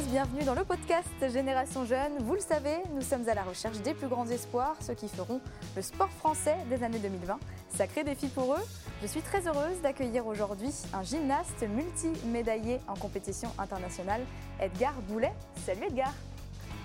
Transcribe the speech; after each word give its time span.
tous, 0.00 0.10
bienvenue 0.10 0.44
dans 0.44 0.54
le 0.54 0.64
podcast 0.64 1.08
Génération 1.32 1.84
Jeune. 1.84 2.18
Vous 2.20 2.34
le 2.34 2.40
savez, 2.40 2.76
nous 2.94 3.02
sommes 3.02 3.28
à 3.28 3.34
la 3.34 3.42
recherche 3.42 3.78
des 3.78 3.92
plus 3.92 4.08
grands 4.08 4.26
espoirs, 4.26 4.76
ceux 4.80 4.94
qui 4.94 5.08
feront 5.08 5.40
le 5.76 5.82
sport 5.82 6.10
français 6.10 6.56
des 6.68 6.82
années 6.82 6.98
2020. 6.98 7.38
Sacré 7.76 8.04
défi 8.04 8.28
pour 8.28 8.54
eux. 8.54 8.62
Je 9.02 9.06
suis 9.06 9.20
très 9.20 9.46
heureuse 9.46 9.80
d'accueillir 9.82 10.26
aujourd'hui 10.26 10.70
un 10.94 11.02
gymnaste 11.02 11.66
multi-médaillé 11.68 12.78
en 12.88 12.94
compétition 12.94 13.50
internationale, 13.58 14.22
Edgar 14.60 14.94
Boulet. 15.08 15.32
Salut 15.66 15.84
Edgar 15.88 16.12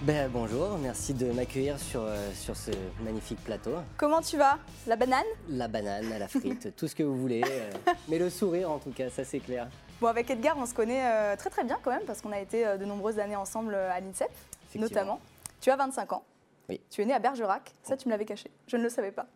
ben, 0.01 0.29
bonjour, 0.29 0.77
merci 0.77 1.13
de 1.13 1.31
m'accueillir 1.31 1.79
sur, 1.79 2.01
euh, 2.01 2.29
sur 2.33 2.57
ce 2.57 2.71
magnifique 3.01 3.41
plateau. 3.45 3.71
Comment 3.95 4.19
tu 4.19 4.35
vas? 4.35 4.59
La 4.87 4.97
banane? 4.97 5.23
La 5.49 5.69
banane, 5.69 6.09
la 6.19 6.27
frite, 6.27 6.75
tout 6.75 6.89
ce 6.89 6.95
que 6.95 7.03
vous 7.03 7.15
voulez. 7.15 7.41
euh, 7.45 7.71
mais 8.09 8.19
le 8.19 8.29
sourire 8.29 8.69
en 8.69 8.77
tout 8.77 8.91
cas, 8.91 9.09
ça 9.09 9.23
c'est 9.23 9.39
clair. 9.39 9.69
Bon, 10.01 10.07
avec 10.07 10.29
Edgar, 10.29 10.57
on 10.57 10.65
se 10.65 10.73
connaît 10.73 11.05
euh, 11.05 11.35
très 11.37 11.49
très 11.49 11.63
bien 11.63 11.79
quand 11.81 11.91
même, 11.91 12.03
parce 12.05 12.21
qu'on 12.21 12.31
a 12.31 12.39
été 12.39 12.65
euh, 12.65 12.77
de 12.77 12.85
nombreuses 12.85 13.17
années 13.19 13.35
ensemble 13.35 13.73
euh, 13.73 13.91
à 13.91 13.99
l'INSEP, 14.01 14.29
notamment. 14.75 15.19
Tu 15.61 15.71
as 15.71 15.77
25 15.77 16.13
ans. 16.13 16.23
Oui. 16.67 16.81
Tu 16.89 17.01
es 17.01 17.05
né 17.05 17.13
à 17.13 17.19
Bergerac. 17.19 17.73
Ça, 17.83 17.95
tu 17.95 18.07
me 18.07 18.11
l'avais 18.11 18.25
caché. 18.25 18.49
Je 18.67 18.75
ne 18.75 18.83
le 18.83 18.89
savais 18.89 19.11
pas. 19.11 19.27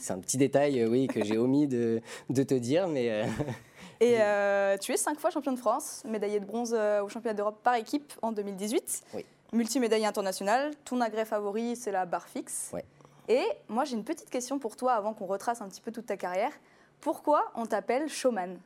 C'est 0.00 0.12
un 0.12 0.20
petit 0.20 0.38
détail, 0.38 0.84
oui, 0.86 1.08
que 1.08 1.24
j'ai 1.24 1.36
omis 1.38 1.66
de, 1.66 2.00
de 2.30 2.42
te 2.42 2.54
dire, 2.54 2.88
mais 2.88 3.10
euh, 3.10 3.26
Et 4.00 4.20
euh, 4.20 4.76
tu 4.78 4.92
es 4.92 4.96
cinq 4.96 5.18
fois 5.18 5.30
champion 5.30 5.52
de 5.52 5.58
France, 5.58 6.02
médaillé 6.04 6.38
de 6.38 6.44
bronze 6.44 6.74
au 6.74 7.08
championnat 7.08 7.34
d'Europe 7.34 7.60
par 7.62 7.74
équipe 7.74 8.12
en 8.22 8.32
2018. 8.32 9.02
Oui. 9.14 9.24
Multimédaillé 9.52 10.06
international. 10.06 10.72
Ton 10.84 11.00
agrès 11.00 11.24
favori, 11.24 11.76
c'est 11.76 11.92
la 11.92 12.06
barre 12.06 12.28
fixe. 12.28 12.70
Ouais. 12.72 12.84
Et 13.28 13.44
moi, 13.68 13.84
j'ai 13.84 13.94
une 13.94 14.04
petite 14.04 14.30
question 14.30 14.58
pour 14.58 14.76
toi 14.76 14.92
avant 14.92 15.14
qu'on 15.14 15.26
retrace 15.26 15.60
un 15.60 15.68
petit 15.68 15.80
peu 15.80 15.90
toute 15.90 16.06
ta 16.06 16.16
carrière. 16.16 16.52
Pourquoi 17.00 17.50
on 17.54 17.66
t'appelle 17.66 18.08
showman? 18.08 18.58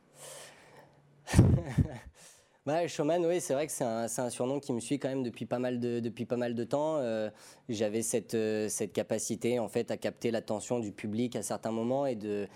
Ouais, 2.65 2.87
showman, 2.87 3.25
oui, 3.25 3.41
c'est 3.41 3.53
vrai 3.53 3.67
que 3.67 3.71
c'est 3.71 3.83
un, 3.83 4.29
surnom 4.29 4.59
qui 4.59 4.73
me 4.73 4.79
suit 4.79 4.99
quand 4.99 5.09
même 5.09 5.23
depuis 5.23 5.45
pas 5.45 5.59
mal 5.59 5.79
de, 5.79 5.99
depuis 5.99 6.25
pas 6.25 6.37
mal 6.37 6.55
de 6.55 6.63
temps. 6.63 6.97
Euh, 6.97 7.29
J'avais 7.69 8.01
cette, 8.01 8.33
euh, 8.33 8.69
cette 8.69 8.93
capacité 8.93 9.59
en 9.59 9.67
fait 9.67 9.91
à 9.91 9.97
capter 9.97 10.31
l'attention 10.31 10.79
du 10.79 10.91
public 10.91 11.35
à 11.35 11.41
certains 11.41 11.71
moments 11.71 12.05
et 12.05 12.15
de, 12.15 12.47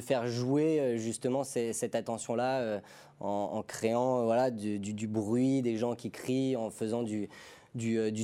faire 0.00 0.26
jouer 0.26 0.80
euh, 0.80 0.96
justement 0.96 1.44
cette 1.44 1.94
attention-là 1.94 2.80
en, 3.20 3.62
créant 3.62 4.50
du, 4.50 5.06
bruit, 5.06 5.62
des 5.62 5.76
gens 5.76 5.94
qui 5.94 6.10
crient, 6.10 6.56
en 6.56 6.70
faisant 6.70 7.02
du, 7.02 7.28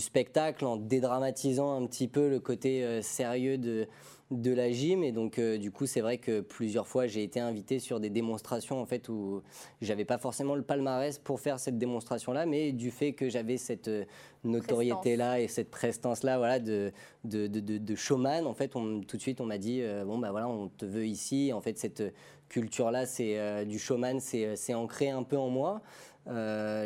spectacle, 0.01 0.65
en 0.65 0.77
dédramatisant 0.77 1.81
un 1.83 1.87
petit 1.87 2.09
peu 2.09 2.29
le 2.29 2.41
côté 2.41 3.01
sérieux 3.03 3.59
de, 3.59 3.87
de 4.31 4.53
la 4.53 4.71
gym. 4.71 5.03
Et 5.05 5.13
donc, 5.13 5.39
euh, 5.39 5.57
du 5.59 5.71
coup, 5.71 5.87
c'est 5.87 6.01
vrai 6.03 6.19
que 6.19 6.41
plusieurs 6.41 6.87
fois, 6.87 7.07
j'ai 7.07 7.23
été 7.23 7.41
invité 7.41 7.79
sur 7.79 7.99
des 7.99 8.11
démonstrations 8.11 8.81
en 8.81 8.85
fait 8.87 9.09
où 9.09 9.43
j'avais 9.81 10.05
pas 10.05 10.19
forcément 10.19 10.55
le 10.55 10.63
palmarès 10.63 11.19
pour 11.19 11.41
faire 11.41 11.59
cette 11.59 11.79
démonstration-là, 11.79 12.45
mais 12.45 12.73
du 12.73 12.91
fait 12.91 13.13
que 13.15 13.31
j'avais 13.31 13.57
cette 13.57 13.89
euh, 13.89 14.05
notoriété-là 14.45 15.41
et 15.41 15.49
cette 15.49 15.71
prestance-là, 15.71 16.39
voilà, 16.39 16.59
de, 16.59 16.93
de, 17.25 17.47
de, 17.47 17.61
de- 17.61 17.79
de 17.79 17.95
showman, 17.95 18.47
en 18.47 18.55
fait, 18.55 18.77
on, 18.77 19.01
tout 19.01 19.17
de 19.17 19.23
suite, 19.23 19.41
on 19.41 19.47
m'a 19.47 19.59
dit, 19.59 19.81
euh, 19.83 20.05
bon, 20.05 20.19
bah 20.19 20.31
voilà, 20.31 20.49
on 20.49 20.69
te 20.69 20.85
veut 20.85 21.07
ici. 21.07 21.53
En 21.53 21.61
fait, 21.61 21.79
cette 21.79 22.03
culture-là, 22.49 23.07
c'est 23.07 23.39
euh, 23.39 23.65
du 23.65 23.79
showman, 23.79 24.21
c'est 24.21 24.57
c'est 24.57 24.75
ancré 24.75 25.11
un 25.11 25.23
peu 25.23 25.37
en 25.39 25.49
moi. 25.49 25.83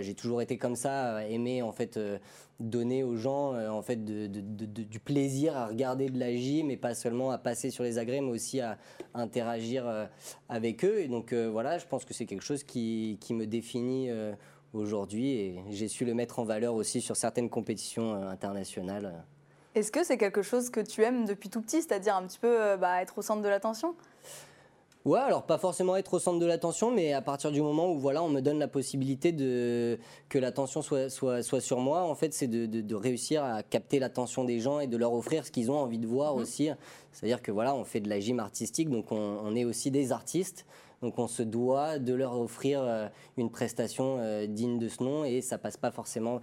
J'ai 0.01 0.15
toujours 0.15 0.41
été 0.41 0.57
comme 0.57 0.77
ça, 0.77 1.27
aimé 1.29 1.63
en 1.63 1.73
fait 1.73 1.99
donner 2.63 3.03
aux 3.03 3.17
gens 3.17 3.55
euh, 3.55 3.69
en 3.69 3.83
fait 3.83 4.05
du 4.05 5.01
plaisir 5.01 5.57
à 5.57 5.67
regarder 5.67 6.09
de 6.09 6.19
la 6.19 6.35
gym 6.35 6.71
et 6.71 6.77
pas 6.77 6.95
seulement 6.95 7.31
à 7.31 7.39
passer 7.39 7.71
sur 7.71 7.85
les 7.85 7.99
agrès, 7.99 8.21
mais 8.21 8.31
aussi 8.31 8.61
à 8.61 8.79
interagir 9.15 9.87
euh, 9.87 10.07
avec 10.49 10.85
eux. 10.85 11.01
Et 11.01 11.09
donc 11.09 11.33
euh, 11.33 11.49
voilà, 11.51 11.79
je 11.79 11.87
pense 11.87 12.05
que 12.05 12.15
c'est 12.15 12.27
quelque 12.27 12.45
chose 12.45 12.63
qui, 12.63 13.19
qui 13.21 13.35
me 13.35 13.47
définit 13.47 14.11
aujourd'hui 14.73 15.33
et 15.33 15.63
j'ai 15.71 15.89
su 15.89 16.05
le 16.05 16.15
mettre 16.15 16.39
en 16.39 16.45
valeur 16.45 16.75
aussi 16.75 17.01
sur 17.01 17.17
certaines 17.17 17.51
compétitions 17.51 18.15
internationales. 18.15 19.25
Est-ce 19.75 19.91
que 19.91 20.05
c'est 20.05 20.19
quelque 20.19 20.43
chose 20.43 20.71
que 20.71 20.81
tu 20.81 21.03
aimes 21.03 21.25
depuis 21.25 21.49
tout 21.49 21.61
petit, 21.61 21.83
c'est-à-dire 21.83 22.17
un 22.17 22.27
petit 22.27 22.39
peu 22.39 22.77
bah, 22.77 23.03
être 23.03 23.19
au 23.19 23.23
centre 23.23 23.43
de 23.43 23.49
l'attention? 23.49 23.95
Ouais, 25.05 25.19
alors 25.19 25.43
pas 25.47 25.59
forcément 25.59 25.97
être 25.97 26.15
au 26.15 26.19
centre 26.21 26.39
de 26.39 26.47
l'attention, 26.47 26.93
mais 26.93 27.13
à 27.13 27.21
partir 27.23 27.51
du 27.51 27.61
moment 27.61 27.91
où 27.91 27.99
voilà, 27.99 28.23
on 28.23 28.29
me 28.29 28.41
donne 28.41 28.61
la 28.61 28.69
possibilité 28.69 29.33
de 29.33 29.99
que 30.29 30.39
l'attention 30.39 30.81
soit, 30.81 31.11
soit, 31.11 31.43
soit 31.43 31.61
sur 31.61 31.81
moi, 31.81 32.03
en 32.05 32.15
fait, 32.15 32.33
c'est 32.33 32.47
de, 32.47 32.67
de- 32.67 32.81
de 32.83 32.95
réussir 32.95 33.43
à 33.43 33.65
capter 33.65 33.99
l'attention 33.99 34.45
des 34.45 34.61
gens 34.61 34.79
et 34.79 34.87
de 34.87 34.97
leur 34.97 35.13
offrir 35.13 35.45
ce 35.45 35.51
qu'ils 35.51 35.73
ont 35.73 35.77
envie 35.79 35.99
de 35.99 36.07
voir 36.07 36.37
aussi. 36.37 36.71
C'est-à-dire 37.11 37.43
que 37.43 37.51
voilà, 37.51 37.75
on 37.75 37.83
fait 37.85 37.99
de 37.99 38.09
la 38.09 38.21
gym 38.21 38.39
artistique, 38.39 38.91
donc 38.91 39.11
on, 39.11 39.17
on 39.43 39.57
est 39.57 39.65
aussi 39.65 39.91
des 39.91 40.13
artistes. 40.13 40.67
Donc 41.03 41.19
on 41.19 41.27
se 41.27 41.43
doit 41.43 41.99
de 41.99 42.15
leur 42.15 42.39
offrir 42.39 42.81
euh, 42.81 43.09
une 43.37 43.51
prestation 43.51 44.19
euh, 44.21 44.47
digne 44.47 44.79
de 44.79 44.87
ce 44.89 45.03
nom 45.03 45.25
et 45.25 45.41
ça 45.41 45.59
passe 45.59 45.77
pas 45.77 45.91
forcément 45.91 46.41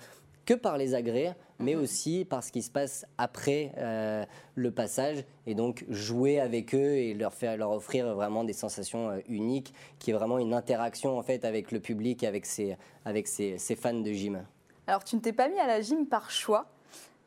que 0.49 0.55
par 0.55 0.79
les 0.79 0.95
agrès, 0.95 1.35
mais 1.59 1.75
aussi 1.75 2.25
par 2.25 2.43
ce 2.43 2.51
qui 2.51 2.63
se 2.63 2.71
passe 2.71 3.05
après 3.19 3.71
euh, 3.77 4.25
le 4.55 4.71
passage, 4.71 5.23
et 5.45 5.53
donc 5.53 5.85
jouer 5.89 6.39
avec 6.39 6.73
eux 6.73 6.95
et 6.95 7.13
leur 7.13 7.35
faire 7.35 7.55
leur 7.55 7.69
offrir 7.69 8.15
vraiment 8.15 8.43
des 8.43 8.53
sensations 8.53 9.11
euh, 9.11 9.19
uniques, 9.27 9.75
qui 9.99 10.09
est 10.09 10.13
vraiment 10.13 10.39
une 10.39 10.55
interaction 10.55 11.19
en 11.19 11.21
fait 11.21 11.45
avec 11.45 11.71
le 11.71 11.79
public, 11.79 12.23
avec 12.23 12.47
ses 12.47 12.77
avec 13.05 13.27
ses, 13.27 13.59
ses 13.59 13.75
fans 13.75 13.93
de 13.93 14.11
gym. 14.11 14.43
Alors, 14.87 15.03
tu 15.03 15.15
ne 15.17 15.21
t'es 15.21 15.33
pas 15.33 15.49
mis 15.49 15.59
à 15.59 15.67
la 15.67 15.81
gym 15.81 16.07
par 16.07 16.31
choix. 16.31 16.65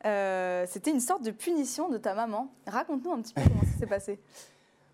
Euh, 0.05 0.65
C'était 0.67 0.91
une 0.91 0.99
sorte 0.99 1.23
de 1.23 1.31
punition 1.31 1.87
de 1.87 1.97
ta 1.97 2.13
maman. 2.13 2.51
Raconte-nous 2.67 3.11
un 3.13 3.21
petit 3.21 3.33
peu 3.33 3.41
comment 3.41 3.63
ça 3.63 3.79
s'est 3.79 3.87
passé. 3.87 4.19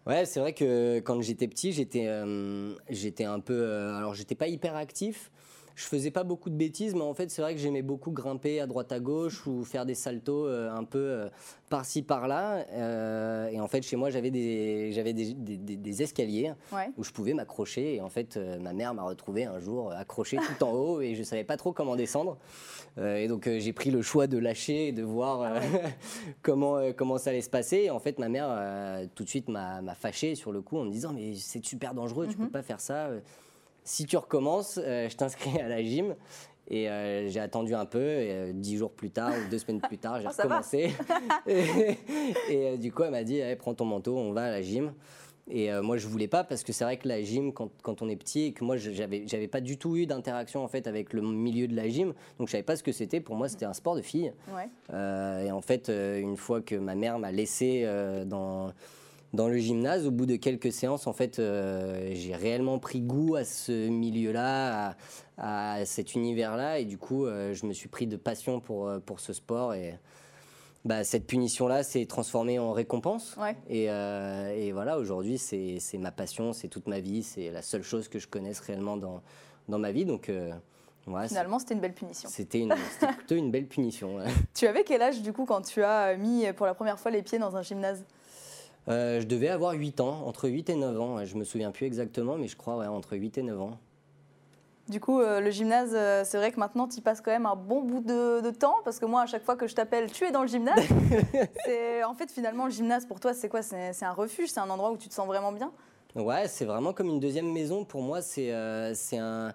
Ouais, 0.06 0.26
c'est 0.26 0.40
vrai 0.40 0.54
que 0.54 1.00
quand 1.00 1.20
j'étais 1.22 1.48
petit, 1.48 1.72
j'étais 1.74 2.06
euh, 2.06 2.76
j'étais 2.90 3.26
un 3.26 3.40
peu 3.40 3.60
euh, 3.60 3.98
alors 3.98 4.14
j'étais 4.14 4.36
pas 4.36 4.48
hyper 4.48 4.76
actif. 4.76 5.32
Je 5.80 5.86
faisais 5.86 6.12
pas 6.12 6.26
beaucoup 6.26 6.50
de 6.50 6.56
bêtises, 6.56 6.94
mais 6.94 7.04
en 7.04 7.14
fait, 7.14 7.32
c'est 7.32 7.42
vrai 7.42 7.56
que 7.56 7.62
j'aimais 7.62 7.82
beaucoup 7.82 8.12
grimper 8.12 8.60
à 8.60 8.68
droite 8.68 8.92
à 8.92 9.00
gauche 9.00 9.48
ou 9.48 9.64
faire 9.64 9.86
des 9.86 9.96
saltos 9.96 10.46
euh, 10.46 10.70
un 10.70 10.84
peu 10.84 11.00
euh, 11.00 11.30
par-ci 11.70 12.02
par-là. 12.02 12.66
Euh, 12.74 13.48
et 13.48 13.62
en 13.62 13.68
fait, 13.70 13.82
chez 13.84 13.96
moi, 13.96 14.10
j'avais 14.10 14.30
des, 14.30 14.92
j'avais 14.92 15.14
des, 15.14 15.34
des- 15.34 15.56
des- 15.56 15.78
des 15.78 16.02
escaliers 16.04 16.52
Ouais. 16.74 16.90
où 16.98 17.04
je 17.06 17.12
pouvais 17.14 17.34
m'accrocher. 17.34 17.96
Et 17.96 18.02
en 18.02 18.10
fait, 18.10 18.36
euh, 18.36 18.60
ma 18.60 18.74
mère 18.74 18.94
m'a 18.94 19.04
retrouvé 19.04 19.46
un 19.46 19.58
jour 19.62 19.94
accroché 19.94 20.36
tout 20.36 20.62
en 20.66 20.72
haut 20.74 21.00
et 21.00 21.16
je 21.16 21.24
savais 21.24 21.46
pas 21.46 21.56
trop 21.56 21.72
comment 21.72 21.96
descendre. 21.96 22.38
Et 23.02 23.30
donc, 23.30 23.48
j'ai 23.50 23.72
pris 23.72 23.90
le 23.92 24.02
choix 24.02 24.28
de 24.28 24.38
lâcher 24.38 24.90
et 24.90 24.92
de 24.92 25.04
voir 25.04 25.42
euh, 25.44 25.60
comment, 26.42 26.92
comment 26.92 27.18
ça 27.18 27.30
allait 27.30 27.40
se 27.42 27.50
passer. 27.50 27.78
Et 27.86 27.90
en 27.90 28.00
fait, 28.00 28.20
ma 28.20 28.28
mère, 28.28 28.50
tout 29.16 29.24
de 29.24 29.30
suite, 29.30 29.48
m'a 29.48 29.82
fâché 29.96 30.36
sur 30.36 30.52
le 30.52 30.62
coup 30.62 30.78
en 30.78 30.84
me 30.84 30.92
disant 30.92 31.14
Mais 31.14 31.36
c'est 31.36 31.64
super 31.66 31.94
dangereux, 31.94 32.28
tu 32.28 32.36
peux 32.36 32.50
pas 32.50 32.64
faire 32.64 32.82
ça. 32.82 33.08
Si 33.90 34.06
tu 34.06 34.18
recommences, 34.18 34.80
euh, 34.84 35.10
je 35.10 35.16
t'inscris 35.18 35.60
à 35.60 35.68
la 35.68 35.82
gym. 35.84 36.16
Et 36.68 36.88
euh, 36.88 37.28
j'ai 37.28 37.40
attendu 37.40 37.74
un 37.74 37.88
peu, 37.88 38.00
et 38.00 38.32
euh, 38.32 38.52
dix 38.54 38.78
jours 38.78 38.92
plus 38.92 39.10
tard 39.10 39.32
ou 39.32 39.50
deux 39.50 39.58
semaines 39.58 39.82
plus 39.82 39.98
tard, 39.98 40.18
j'ai 40.22 40.26
va. 40.28 40.30
recommencé. 40.30 40.92
et 41.48 41.98
et, 42.50 42.78
du 42.78 42.92
coup, 42.92 43.02
elle 43.02 43.10
m'a 43.10 43.24
dit 43.24 43.42
Prends 43.58 43.74
ton 43.74 43.86
manteau, 43.86 44.16
on 44.16 44.32
va 44.32 44.44
à 44.44 44.52
la 44.52 44.62
gym. 44.62 44.94
Et 45.50 45.72
euh, 45.72 45.82
moi, 45.82 45.98
je 45.98 46.08
voulais 46.08 46.28
pas 46.28 46.44
parce 46.44 46.62
que 46.64 46.72
c'est 46.72 46.84
vrai 46.84 46.98
que 46.98 47.08
la 47.08 47.24
gym, 47.24 47.52
quand, 47.52 47.72
quand 47.82 48.04
on 48.04 48.10
est 48.10 48.16
petit, 48.16 48.44
et 48.46 48.52
que 48.54 48.64
moi, 48.64 48.78
je- 48.78 48.92
j'avais, 48.92 49.24
j'avais 49.26 49.48
pas 49.48 49.62
du 49.62 49.80
tout 49.80 49.98
eu 49.98 50.06
d'interaction 50.06 50.64
en 50.64 50.68
fait 50.68 50.86
avec 50.86 51.12
le 51.12 51.24
milieu 51.24 51.68
de 51.68 51.76
la 51.76 51.90
gym, 51.90 52.14
donc 52.38 52.48
je 52.50 52.52
savais 52.52 52.62
pas 52.64 52.76
ce 52.76 52.84
que 52.84 52.92
c'était. 52.92 53.20
Pour 53.22 53.36
moi, 53.36 53.50
c'était 53.50 53.66
un 53.66 53.74
sport 53.74 53.96
de 53.96 54.04
fille. 54.04 54.32
Ouais. 54.54 54.70
Euh, 54.94 55.48
et 55.48 55.52
en 55.52 55.62
fait, 55.62 55.90
euh, 55.90 56.20
une 56.20 56.38
fois 56.38 56.62
que 56.62 56.76
ma 56.76 56.94
mère 56.94 57.18
m'a 57.18 57.32
laissé 57.32 57.84
dans, 58.28 58.72
dans 59.34 59.48
le 59.48 59.58
gymnase, 59.58 60.08
au 60.08 60.12
bout 60.12 60.26
de 60.26 60.36
quelques 60.38 60.72
séances, 60.72 61.06
en 61.06 61.14
fait, 61.14 61.38
euh, 61.40 62.10
j'ai 62.14 62.36
réellement 62.36 62.80
pris 62.80 63.00
goût 63.02 63.36
à 63.36 63.44
ce 63.46 63.88
milieu-là, 63.90 64.96
à, 65.38 65.74
à 65.76 65.86
cet 65.86 66.16
univers-là. 66.16 66.80
Et 66.80 66.86
du 66.86 66.98
coup, 66.98 67.26
euh, 67.26 67.54
je 67.54 67.66
me 67.68 67.74
suis 67.74 67.90
pris 67.90 68.08
de 68.08 68.16
passion 68.18 68.60
pour, 68.60 68.88
euh, 68.88 69.00
pour 69.00 69.20
ce 69.20 69.34
sport. 69.34 69.76
Et 69.76 70.00
bah, 70.84 71.04
cette 71.04 71.28
punition-là 71.28 71.84
s'est 71.84 72.06
transformée 72.08 72.58
en 72.58 72.72
récompense. 72.72 73.36
Ouais. 73.40 73.56
Et, 73.70 73.92
euh, 73.92 74.50
et 74.56 74.72
voilà, 74.72 74.98
aujourd'hui, 74.98 75.38
c'est 75.38 75.80
ma 76.00 76.12
passion, 76.12 76.52
c'est 76.54 76.68
toute 76.68 76.88
ma 76.88 77.00
vie, 77.00 77.22
c'est 77.22 77.52
la 77.52 77.62
seule 77.62 77.84
chose 77.84 78.08
que 78.08 78.18
je 78.18 78.28
connaisse 78.28 78.60
réellement 78.62 78.98
dans, 78.98 79.22
dans 79.68 79.78
ma 79.78 79.92
vie. 79.92 80.06
Donc, 80.06 80.32
ouais, 81.08 81.28
Finalement, 81.28 81.60
c'était 81.60 81.76
une 81.76 81.82
belle 81.82 81.94
punition. 81.94 82.30
c'était 82.30 82.68
plutôt 83.18 83.36
une 83.36 83.52
belle 83.52 83.68
punition. 83.68 84.16
ouais. 84.16 84.26
Tu 84.56 84.66
avais 84.66 84.84
quel 84.84 85.04
âge, 85.04 85.22
du 85.22 85.34
coup, 85.34 85.46
quand 85.46 85.62
tu 85.62 85.84
as 85.84 86.16
mis 86.16 86.52
pour 86.54 86.66
la 86.66 86.74
première 86.74 86.98
fois 86.98 87.12
les 87.12 87.22
pieds 87.22 87.38
dans 87.38 87.56
un 87.56 87.62
gymnase? 87.62 88.04
Euh, 88.90 89.22
je 89.22 89.28
devais 89.28 89.50
avoir 89.50 89.74
8 89.74 90.00
ans, 90.02 90.24
entre 90.26 90.50
8 90.50 90.70
et 90.70 90.76
9 90.76 91.00
ans. 91.00 91.24
Je 91.26 91.36
me 91.36 91.44
souviens 91.44 91.72
plus 91.72 91.86
exactement, 91.86 92.38
mais 92.38 92.48
je 92.48 92.58
crois 92.58 92.78
ouais, 92.78 92.88
entre 92.88 93.16
8 93.16 93.38
et 93.38 93.44
9 93.44 93.62
ans. 93.62 93.78
Du 94.88 95.00
coup, 95.00 95.22
euh, 95.22 95.40
le 95.40 95.52
gymnase, 95.52 95.92
euh, 95.94 96.24
c'est 96.26 96.38
vrai 96.38 96.52
que 96.52 96.60
maintenant, 96.60 96.88
tu 96.88 96.98
y 96.98 97.02
passes 97.02 97.22
quand 97.22 97.30
même 97.30 97.46
un 97.46 97.56
bon 97.56 97.84
bout 97.84 98.00
de, 98.00 98.42
de 98.42 98.50
temps, 98.50 98.78
parce 98.84 98.98
que 98.98 99.06
moi, 99.06 99.22
à 99.22 99.26
chaque 99.28 99.44
fois 99.44 99.56
que 99.56 99.68
je 99.68 99.76
t'appelle, 99.76 100.12
tu 100.12 100.24
es 100.24 100.32
dans 100.32 100.42
le 100.42 100.48
gymnase. 100.48 100.80
En 102.08 102.16
fait, 102.16 102.32
finalement, 102.32 102.66
le 102.66 102.72
gymnase, 102.72 103.06
pour 103.06 103.20
toi, 103.20 103.36
c'est 103.36 103.50
quoi? 103.50 103.62
C'est 103.62 104.04
un 104.04 104.14
refuge, 104.14 104.50
c'est 104.50 104.60
un 104.60 104.70
endroit 104.70 104.92
où 104.92 104.98
tu 104.98 105.08
te 105.08 105.14
sens 105.14 105.28
vraiment 105.28 105.52
bien? 105.52 105.72
Ouais, 106.16 106.48
c'est 106.48 106.66
vraiment 106.66 106.92
comme 106.92 107.08
une 107.08 107.20
deuxième 107.20 107.52
maison. 107.52 107.86
Pour 107.86 108.02
moi, 108.02 108.22
c'est 108.22 108.52
un. 108.52 109.54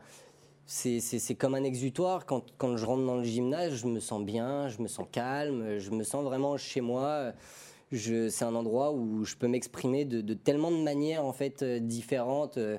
C'est 0.67 1.35
comme 1.37 1.57
un 1.57 1.65
exutoire. 1.65 2.25
Quand, 2.27 2.45
quand 2.57 2.77
je 2.77 2.87
rentre 2.87 3.05
dans 3.05 3.17
le 3.17 3.25
gymnase, 3.25 3.75
je 3.75 3.87
me 3.87 3.99
sens 3.99 4.23
bien, 4.23 4.69
je 4.69 4.81
me 4.81 4.87
sens 4.87 5.07
calme, 5.11 5.79
je 5.79 5.91
me 5.91 6.05
sens 6.05 6.23
vraiment 6.23 6.57
chez 6.57 6.81
moi. 6.81 7.33
C'est 7.93 8.43
un 8.45 8.55
endroit 8.55 8.93
où 8.93 9.25
je 9.25 9.37
peux 9.37 9.49
m'exprimer 9.49 10.05
de, 10.05 10.35
tellement 10.35 10.71
de 10.71 10.83
manières 10.83 11.25
en 11.25 11.33
fait 11.33 11.63
euh, 11.63 11.79
différentes. 11.79 12.57
euh, 12.57 12.79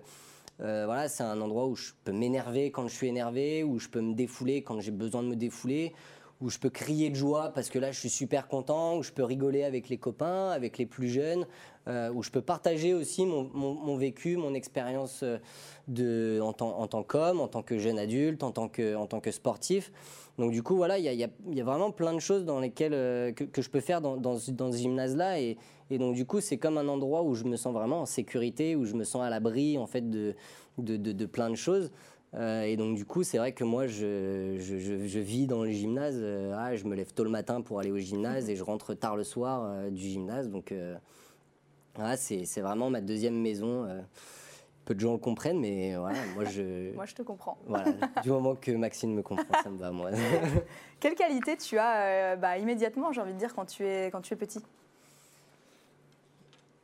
voilà, 0.60 1.08
c'est 1.10 1.24
un 1.24 1.40
endroit 1.42 1.68
où 1.68 1.76
je 1.76 1.92
peux 2.04 2.12
m'énerver 2.12 2.72
quand 2.72 2.88
je 2.88 2.96
suis 2.96 3.08
énervé, 3.08 3.64
où 3.64 3.80
je 3.80 3.90
peux 3.90 4.02
me 4.02 4.14
défouler 4.14 4.62
quand 4.62 4.80
j'ai 4.80 4.92
besoin 4.92 5.24
de 5.24 5.28
me 5.28 5.36
défouler, 5.36 5.94
où 6.42 6.50
je 6.50 6.60
peux 6.60 6.70
crier 6.70 7.10
de 7.10 7.16
joie 7.16 7.52
parce 7.54 7.70
que 7.70 7.80
là 7.80 7.92
je 7.92 8.00
suis 8.00 8.10
super 8.10 8.48
content, 8.48 8.98
où 8.98 9.04
je 9.04 9.12
peux 9.12 9.24
rigoler 9.24 9.64
avec 9.64 9.90
les 9.90 9.98
copains, 9.98 10.50
avec 10.50 10.78
les 10.78 10.86
plus 10.86 11.08
jeunes, 11.08 11.46
euh, 11.88 12.12
où 12.12 12.24
je 12.24 12.32
peux 12.32 12.42
partager 12.42 12.94
aussi 12.94 13.26
mon, 13.26 13.96
vécu, 13.96 14.38
mon 14.38 14.54
expérience 14.54 15.24
euh, 15.24 16.40
en 16.40 16.52
tant, 16.54 17.04
qu'homme, 17.04 17.40
en 17.40 17.48
tant 17.48 17.62
que 17.62 17.78
jeune 17.78 18.00
adulte, 18.00 18.44
en 18.44 18.52
tant 18.52 18.68
que, 18.68 18.96
en 18.96 19.08
tant 19.08 19.20
que 19.20 19.32
sportif. 19.32 19.92
Donc 20.38 20.52
du 20.52 20.62
coup, 20.62 20.76
voilà, 20.76 20.98
il 20.98 21.06
y 21.06 21.24
a, 21.24 21.64
vraiment 21.64 21.92
plein 21.92 22.14
de 22.14 22.20
choses 22.20 22.44
dans 22.44 22.60
lesquelles, 22.60 22.94
euh, 22.94 23.32
que, 23.32 23.62
je 23.62 23.70
peux 23.70 23.80
faire 23.80 24.02
dans, 24.02 24.38
ce 24.38 24.52
gymnase-là. 24.78 25.40
Et, 25.40 25.58
donc 25.92 26.16
du 26.16 26.26
coup, 26.26 26.42
c'est 26.42 26.58
comme 26.58 26.78
un 26.78 26.88
endroit 26.88 27.24
où 27.24 27.36
je 27.36 27.46
me 27.46 27.56
sens 27.56 27.74
vraiment 27.74 28.02
en 28.02 28.06
sécurité, 28.06 28.76
où 28.76 28.86
je 28.86 28.96
me 28.96 29.06
sens 29.06 29.22
à 29.22 29.30
l'abri 29.30 29.78
en 29.78 29.86
fait 29.86 30.10
de, 30.10 30.36
de 30.78 31.26
plein 31.26 31.50
de 31.50 31.56
choses. 31.56 31.92
Euh, 32.38 32.64
et 32.64 32.76
donc 32.76 32.96
du 32.96 33.06
coup, 33.06 33.24
c'est 33.24 33.38
vrai 33.38 33.54
que 33.54 33.64
moi, 33.64 33.88
je, 33.88 34.58
je, 34.60 35.20
vis 35.20 35.48
dans 35.48 35.64
le 35.64 35.72
gymnase. 35.72 36.20
Euh, 36.20 36.54
ah, 36.58 36.76
je 36.76 36.84
me 36.86 36.96
lève 36.96 37.14
tôt 37.14 37.24
le 37.24 37.30
matin 37.30 37.62
pour 37.62 37.80
aller 37.80 37.92
au 37.92 37.98
gymnase 37.98 38.50
et 38.50 38.56
je 38.56 38.64
rentre 38.64 38.94
tard 38.94 39.16
le 39.16 39.24
soir 39.24 39.64
euh, 39.64 39.90
du 39.90 40.02
gymnase. 40.02 40.50
Donc 40.50 40.74
ah, 41.98 42.18
c'est 42.18 42.62
vraiment 42.62 42.90
ma 42.90 43.02
deuxième 43.02 43.40
maison. 43.40 43.88
peu 44.84 44.94
de 44.94 45.00
gens 45.00 45.14
le 45.14 45.18
comprennent, 45.18 45.60
mais 45.60 45.96
voilà, 45.96 46.20
moi 46.34 46.44
je... 46.44 46.94
moi 46.96 47.06
je 47.06 47.16
te 47.16 47.22
comprends. 47.22 47.58
Voilà, 47.68 47.94
du 48.22 48.30
moment 48.30 48.56
que 48.56 48.72
Maxime 48.72 49.14
me 49.14 49.24
comprend, 49.24 49.62
ça 49.64 49.70
me 49.70 49.78
va 49.78 49.92
moi. 49.92 50.12
Quelle 51.00 51.16
qualité 51.16 51.56
tu 51.56 51.78
as 51.78 52.36
bah, 52.36 52.58
immédiatement, 52.58 53.14
j'ai 53.14 53.22
envie 53.22 53.34
de 53.34 53.40
dire, 53.40 53.54
quand 53.56 53.66
tu 53.66 53.86
es, 53.86 54.08
quand 54.08 54.22
tu 54.22 54.34
es 54.34 54.38
petit? 54.38 54.60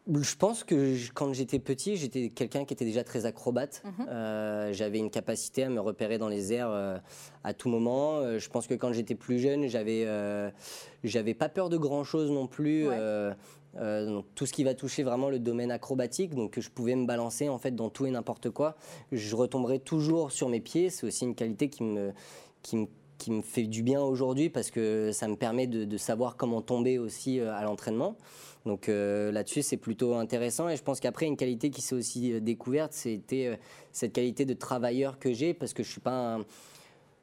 Je 0.08 0.36
pense 0.36 0.64
que 0.64 0.96
quand 1.14 1.32
j'étais 1.34 1.60
petit, 1.60 1.96
j'étais 1.96 2.30
quelqu'un 2.30 2.66
qui 2.66 2.74
était 2.74 2.86
déjà 2.86 3.04
très 3.04 3.26
acrobate. 3.26 3.84
Mhm. 3.86 4.08
Euh, 4.10 4.74
j'avais 4.74 4.98
une 4.98 5.12
capacité 5.12 5.64
à 5.64 5.70
me 5.70 5.80
repérer 5.80 6.18
dans 6.18 6.28
les 6.28 6.54
airs 6.54 6.72
euh, 6.72 6.98
à 7.44 7.54
tout 7.54 7.70
moment. 7.70 8.16
Euh, 8.16 8.40
je 8.40 8.50
pense 8.50 8.68
que 8.68 8.74
quand 8.74 8.94
j'étais 8.94 9.16
plus 9.16 9.40
jeune, 9.40 9.68
j'avais 9.68 10.08
j'avais 11.04 11.34
pas 11.34 11.50
peur 11.50 11.70
de 11.70 11.78
grand 11.78 12.04
chose 12.04 12.32
non 12.32 12.48
plus. 12.48 12.88
tout 14.36 14.46
ce 14.46 14.54
qui 14.54 14.64
va 14.64 14.74
toucher 14.74 15.04
vraiment 15.04 15.30
le 15.30 15.40
domaine 15.40 15.72
acrobatique, 15.72 16.34
donc 16.34 16.60
je 16.60 16.70
pouvais 16.70 16.96
me 16.96 17.06
balancer 17.06 17.48
en 17.48 17.58
fait 17.58 17.76
dans 17.76 17.90
tout 17.90 18.06
et 18.06 18.12
n'importe 18.12 18.50
quoi. 18.50 18.76
Je 19.12 19.36
retomberais 19.36 19.80
toujours 19.80 20.32
sur 20.32 20.50
mes 20.50 20.60
pieds. 20.60 20.90
C'est 20.90 21.06
aussi 21.06 21.26
une 21.26 21.36
qualité 21.36 21.70
qui 21.70 21.84
me 21.84 22.12
qui 22.64 22.78
me 22.78 22.88
qui 23.18 23.30
me 23.30 23.44
fait 23.44 23.68
du 23.68 23.84
bien 23.84 24.02
aujourd'hui 24.02 24.50
parce 24.50 24.72
que 24.72 25.12
ça 25.14 25.28
me 25.28 25.36
permet 25.36 25.68
de, 25.68 25.86
de 25.86 25.98
savoir 25.98 26.38
comment 26.38 26.64
tomber 26.64 26.98
aussi 26.98 27.40
à 27.40 27.64
l'entraînement. 27.64 28.18
Donc 28.66 28.90
euh, 28.90 29.32
là-dessus, 29.32 29.62
c'est 29.62 29.78
plutôt 29.78 30.16
intéressant. 30.16 30.70
Et 30.70 30.76
je 30.76 30.84
pense 30.84 31.00
qu'après, 31.00 31.26
une 31.26 31.38
qualité 31.38 31.70
qui 31.70 31.82
s'est 31.82 31.96
aussi 31.96 32.34
euh, 32.34 32.40
découverte, 32.40 32.94
c'était 32.94 33.48
euh, 33.48 33.56
cette 33.92 34.14
qualité 34.14 34.46
de 34.46 34.54
travailleur 34.54 35.20
que 35.20 35.34
j'ai, 35.34 35.54
parce 35.54 35.74
que 35.74 35.84
je 35.84 35.90
suis 35.90 36.02
pas 36.02 36.40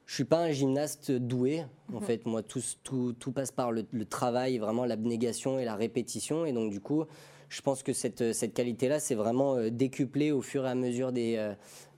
je 0.07 0.15
suis 0.15 0.25
pas 0.25 0.39
un 0.39 0.53
gymnaste 0.53 1.13
doué. 1.13 1.65
En 1.93 2.01
mhm. 2.01 2.03
fait, 2.03 2.27
moi, 2.27 2.43
tout, 2.43 2.63
tout, 2.83 3.15
tout, 3.19 3.31
passe 3.31 3.53
par 3.53 3.73
le, 3.73 3.85
travail, 4.07 4.57
vraiment 4.57 4.87
l'abnégation 4.87 5.59
et 5.59 5.67
la 5.67 5.77
répétition. 5.77 6.47
Et 6.47 6.53
donc, 6.53 6.71
du 6.71 6.81
coup, 6.81 7.05
je 7.51 7.61
pense 7.61 7.83
que 7.83 7.93
cette, 7.93 8.33
cette 8.33 8.55
qualité-là, 8.55 9.01
c'est 9.01 9.15
vraiment 9.15 9.69
décuplé 9.69 10.33
au 10.33 10.41
fur 10.41 10.65
et 10.65 10.71
à 10.71 10.75
mesure 10.75 11.13
des, 11.13 11.53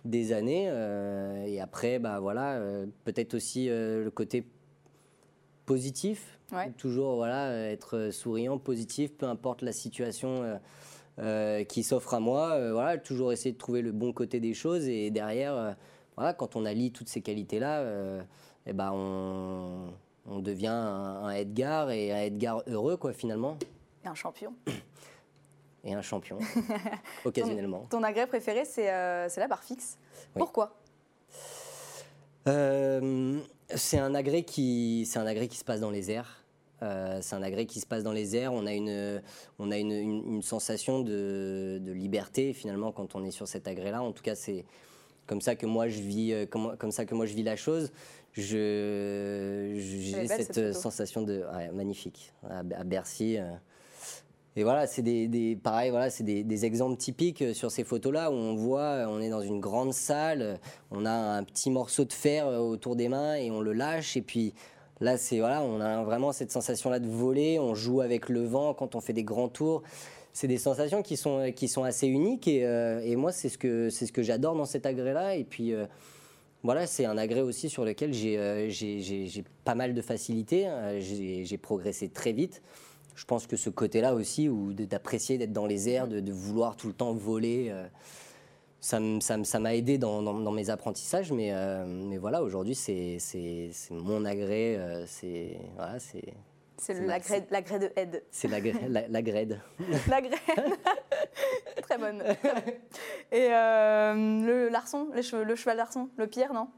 des 0.04 0.32
années. 0.32 0.64
et 1.46 1.60
après, 1.60 2.00
bah, 2.00 2.19
voilà, 2.19 2.60
peut-être 3.04 3.34
aussi 3.34 3.69
le 3.69 4.10
côté 4.12 4.44
positif 5.70 6.40
Toujours 6.78 7.14
voilà, 7.14 7.70
être 7.70 8.11
souriant, 8.11 8.58
positif, 8.58 9.12
peu 9.17 9.26
importe 9.26 9.62
la 9.62 9.72
situation 9.72 10.43
euh, 10.43 10.56
euh, 11.20 11.64
qui 11.64 11.84
s'offre 11.84 12.14
à 12.14 12.19
moi. 12.19 12.55
Euh, 12.55 12.72
voilà, 12.72 12.99
toujours 12.99 13.32
essayer 13.32 13.52
de 13.52 13.58
trouver 13.58 13.82
le 13.82 13.93
bon 13.93 14.12
côté 14.12 14.40
des 14.40 14.52
choses. 14.52 14.88
Et 14.88 15.12
derrière, 15.12 15.76
voilà, 16.17 16.34
quand 16.34 16.56
on 16.56 16.64
allie 16.64 16.90
toutes 16.90 17.08
ces 17.08 17.20
qualités-là, 17.20 17.84
eh 18.67 18.72
ben 18.72 18.90
on, 18.93 19.93
on, 20.26 20.40
devient 20.40 20.67
un, 20.67 21.31
Edgar 21.31 21.93
et 21.93 22.12
un 22.12 22.23
Edgar 22.23 22.62
heureux, 22.66 22.96
quoi, 22.96 23.12
finalement. 23.12 23.56
Et 24.05 24.08
un 24.08 24.14
champion. 24.14 24.52
Et 25.82 25.94
un 25.94 26.02
champion, 26.02 26.38
occasionnellement. 27.25 27.87
Ton, 27.88 28.02
agrès 28.02 28.26
préféré, 28.26 28.66
c'est 28.66 28.84
la 28.84 29.49
barre 29.49 29.64
fixe. 29.64 29.96
Pourquoi? 30.34 30.76
C'est 33.75 33.99
un 33.99 34.14
agrès 34.14 34.43
qui, 34.43 35.06
c'est 35.06 35.19
un 35.19 35.26
agrès 35.26 35.49
qui 35.49 35.56
se 35.56 35.64
passe 35.64 35.81
dans 35.81 35.90
les 35.90 36.11
airs. 36.11 36.44
Euh, 36.82 37.19
c'est 37.20 37.34
un 37.37 37.43
agrès 37.43 37.67
qui 37.67 37.81
se 37.81 37.87
passe 37.87 38.02
dans 38.02 38.12
les 38.12 38.37
airs. 38.37 38.52
On 38.52 38.67
a 38.67 38.72
une, 38.72 39.22
on 39.58 39.70
a 39.70 39.76
une, 39.76 39.93
une, 39.93 40.43
sensation 40.43 41.00
de, 41.00 41.78
de, 41.82 41.93
liberté 41.93 42.55
finalement 42.55 42.90
quand 42.90 43.14
on 43.14 43.25
est 43.25 43.31
sur 43.31 43.46
cet 43.46 43.69
agrès-là. 43.69 44.02
En 44.02 44.12
tout 44.12 44.22
cas, 44.22 44.34
c'est 44.34 44.64
comme 45.26 45.40
ça 45.40 45.56
que 45.56 45.67
moi 45.67 45.88
je 45.88 46.00
vis, 46.00 46.32
euh, 46.32 46.46
comme, 46.46 46.76
comme, 46.78 46.90
ça 46.90 47.05
que 47.05 47.14
moi 47.14 47.26
je 47.26 47.34
vis 47.34 47.43
la 47.43 47.56
chose. 47.56 47.93
Je, 48.32 49.75
j'ai 49.76 50.26
cette, 50.26 50.73
sensation 50.73 51.23
de 51.23 51.44
magnifique 51.73 52.32
à, 52.49 52.84
Bercy. 52.84 53.38
Euh. 53.38 53.50
Et 54.61 54.62
voilà, 54.62 54.87
c'est 54.87 55.03
des, 55.03 55.59
pareil, 55.62 55.91
voilà, 55.91 56.11
c'est 56.11 56.23
des, 56.23 56.65
exemples 56.65 56.99
typiques 56.99 57.43
sur 57.55 57.71
ces 57.71 57.83
photos-là 57.83 58.31
où 58.31 58.35
on 58.35 58.55
voit, 58.55 59.07
on 59.09 59.21
est 59.21 59.31
dans 59.31 59.41
une 59.41 59.59
grande 59.59 59.95
salle, 59.95 60.61
on 60.91 61.07
a 61.07 61.11
un 61.11 61.43
petit 61.45 61.71
morceau 61.71 62.05
de 62.05 62.12
fer 62.12 62.47
autour 62.47 62.95
des 62.95 63.09
mains 63.09 63.35
et 63.35 63.51
on 63.51 63.61
le 63.61 63.73
lâche 63.73 64.17
et 64.17 64.23
puis 64.23 64.53
Là, 65.01 65.17
c'est 65.17 65.39
voilà, 65.39 65.62
on 65.62 65.81
a 65.81 66.05
vraiment 66.05 66.31
cette 66.33 66.53
sensation-là 66.53 66.99
de 66.99 67.09
voler. 67.09 67.59
On 67.59 67.75
joue 67.75 68.03
avec 68.03 68.29
le 68.29 68.45
vent 68.45 68.75
quand 68.75 68.95
on 68.95 69.01
fait 69.01 69.15
des 69.15 69.25
grands 69.25 69.49
tours. 69.49 69.83
C'est 70.33 70.47
des 70.47 70.59
sensations 70.59 71.03
qui 71.03 71.17
sont, 71.17 71.53
qui 71.57 71.69
sont 71.69 71.85
assez 71.85 72.07
uniques 72.07 72.47
et, 72.47 72.65
euh, 72.67 73.17
moi, 73.17 73.33
c'est 73.33 73.49
ce 73.49 73.59
que, 73.59 73.89
c'est 73.89 74.07
ce 74.07 74.12
que 74.12 74.23
j'adore 74.23 74.55
dans 74.55 74.67
cet 74.67 74.85
agrès-là. 74.85 75.37
Et 75.37 75.45
puis, 75.45 75.73
euh, 75.73 75.87
voilà, 76.62 76.87
c'est 76.87 77.07
un 77.07 77.17
agrès 77.17 77.41
aussi 77.41 77.71
sur 77.71 77.85
lequel 77.85 78.12
j'ai, 78.12 78.39
euh, 78.39 78.69
j'ai, 78.69 79.45
pas 79.65 79.75
mal 79.75 79.95
de 79.95 80.03
facilité. 80.03 80.69
J'ai, 80.99 81.59
progressé 81.59 82.11
très 82.11 82.33
vite. 82.33 82.62
Je 83.20 83.26
pense 83.26 83.46
que 83.46 83.56
ce 83.56 83.69
côté-là 83.69 84.14
aussi, 84.14 84.49
où 84.49 84.72
d'apprécier 84.72 85.37
d'être 85.37 85.52
dans 85.52 85.67
les 85.67 85.90
airs, 85.90 86.08
de, 86.08 86.20
de, 86.20 86.32
vouloir 86.32 86.75
tout 86.75 86.87
le 86.87 86.94
temps 86.94 87.12
voler 87.12 87.70
ça 88.80 89.59
m'a 89.59 89.75
aidé 89.75 89.99
dans, 89.99 90.23
dans, 90.23 90.52
mes 90.52 90.71
apprentissages, 90.71 91.33
mais, 91.33 91.52
euh, 91.52 91.85
mais 91.87 92.16
voilà, 92.16 92.42
aujourd'hui, 92.42 92.75
c'est 92.75 93.18
mon 93.90 94.25
agrès. 94.25 94.76
Euh, 94.76 95.04
c'est 95.06 95.59
voilà, 95.76 95.99
c'est 95.99 96.33
c'est 96.78 96.95
l'agrès 96.95 97.42
de 97.78 97.92
aide. 97.95 98.25
C'est 98.30 98.49
l'agrès. 98.49 98.88
La, 98.88 99.06
la 99.06 99.21
Très 101.83 101.99
bonne. 101.99 102.23
Et 103.33 103.49
euh, 103.50 104.14
le 104.14 104.71
larçon, 104.71 105.09
le, 105.12 105.45
le 105.45 105.56
cheval 105.56 105.76
d'arçon, 105.76 106.09
le 106.16 106.26
pire, 106.26 106.54
non? 106.54 106.68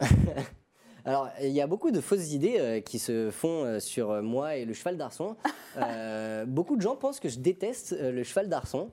Alors, 1.06 1.28
il 1.42 1.50
y 1.50 1.60
a 1.60 1.66
beaucoup 1.66 1.90
de 1.90 2.00
fausses 2.00 2.32
idées 2.32 2.56
euh, 2.58 2.80
qui 2.80 2.98
se 2.98 3.30
font 3.30 3.64
euh, 3.64 3.78
sur 3.78 4.22
moi 4.22 4.56
et 4.56 4.64
le 4.64 4.72
cheval 4.72 4.96
d'arçon. 4.96 5.36
Euh, 5.76 6.44
beaucoup 6.46 6.76
de 6.76 6.82
gens 6.82 6.94
pensent 6.94 7.18
que 7.18 7.28
je 7.28 7.40
déteste 7.40 7.96
le 8.00 8.22
cheval 8.22 8.48
d'arçon, 8.48 8.90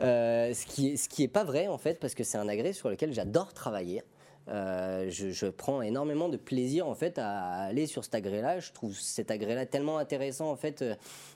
ce 0.00 0.66
qui 0.66 0.98
ce 0.98 1.08
qui 1.08 1.22
est 1.22 1.28
pas 1.28 1.44
vrai 1.44 1.68
en 1.68 1.78
fait, 1.78 2.00
parce 2.00 2.16
que 2.16 2.24
c'est 2.24 2.36
un 2.36 2.48
agrès 2.48 2.72
sur 2.72 2.90
lequel 2.90 3.12
j'adore 3.12 3.52
travailler. 3.52 4.02
je, 4.48 5.48
prends 5.50 5.82
énormément 5.82 6.28
de 6.28 6.36
plaisir 6.36 6.88
en 6.88 6.96
fait 6.96 7.16
à 7.20 7.62
aller 7.62 7.86
sur 7.86 8.02
cet 8.02 8.16
agrès-là. 8.16 8.58
Je 8.58 8.72
trouve 8.72 8.92
cet 8.98 9.30
agrès-là 9.30 9.66
tellement 9.66 9.98
intéressant 9.98 10.50
en 10.50 10.56
fait, 10.56 10.84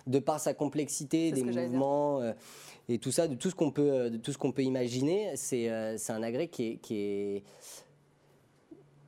de 0.08 0.18
par 0.18 0.40
sa 0.40 0.54
complexité, 0.54 1.30
des 1.30 1.44
mouvements 1.44 2.20
et 2.88 2.99
tout 2.99 3.12
ça, 3.12 3.28
de 3.28 3.37
tout 3.37 3.50
ce 3.50 3.54
qu'on 3.54 3.70
peut, 3.70 4.11
de 4.11 4.16
tout 4.16 4.32
ce 4.32 4.38
qu'on 4.38 4.50
peut 4.50 4.64
imaginer. 4.64 5.37
C'est 5.37 5.70
c'est 5.99 6.12
un 6.12 6.23
agrès 6.25 6.49
qui 6.49 6.64
est, 6.64 6.76
qui 6.78 6.96
est 6.96 7.44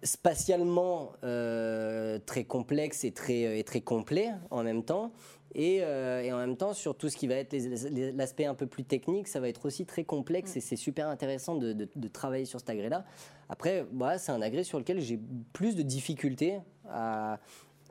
spatialement 0.02 1.12
euh, 1.24 2.18
très 2.26 2.44
complexe 2.44 3.04
et 3.04 3.12
très, 3.12 3.58
et 3.58 3.64
très 3.64 3.80
complet 3.80 4.30
en 4.50 4.62
même 4.62 4.82
temps. 4.82 5.12
Et, 5.54 5.78
euh, 5.80 6.22
et, 6.22 6.32
en 6.32 6.38
même 6.38 6.56
temps, 6.56 6.74
sur 6.74 6.94
tout 6.94 7.08
ce 7.08 7.16
qui 7.16 7.26
va 7.26 7.36
être 7.36 7.56
l'aspect 8.14 8.44
un 8.44 8.54
peu 8.54 8.66
plus 8.66 8.84
technique, 8.84 9.26
ça 9.26 9.40
va 9.40 9.48
être 9.48 9.64
aussi 9.64 9.86
très 9.86 10.04
complexe 10.04 10.54
mm. 10.54 10.58
et 10.58 10.60
c'est 10.60 10.76
super 10.76 11.08
intéressant 11.08 11.54
de, 11.54 11.72
de, 11.72 12.08
travailler 12.08 12.44
sur 12.44 12.60
cet 12.60 12.68
agrès-là. 12.68 13.06
Après, 13.48 13.86
voilà, 13.92 14.18
c'est 14.18 14.32
un 14.32 14.42
agrès 14.42 14.64
sur 14.64 14.78
lequel 14.78 15.00
j'ai 15.00 15.18
plus 15.54 15.74
de 15.74 15.82
difficultés 15.82 16.58
à, 16.90 17.38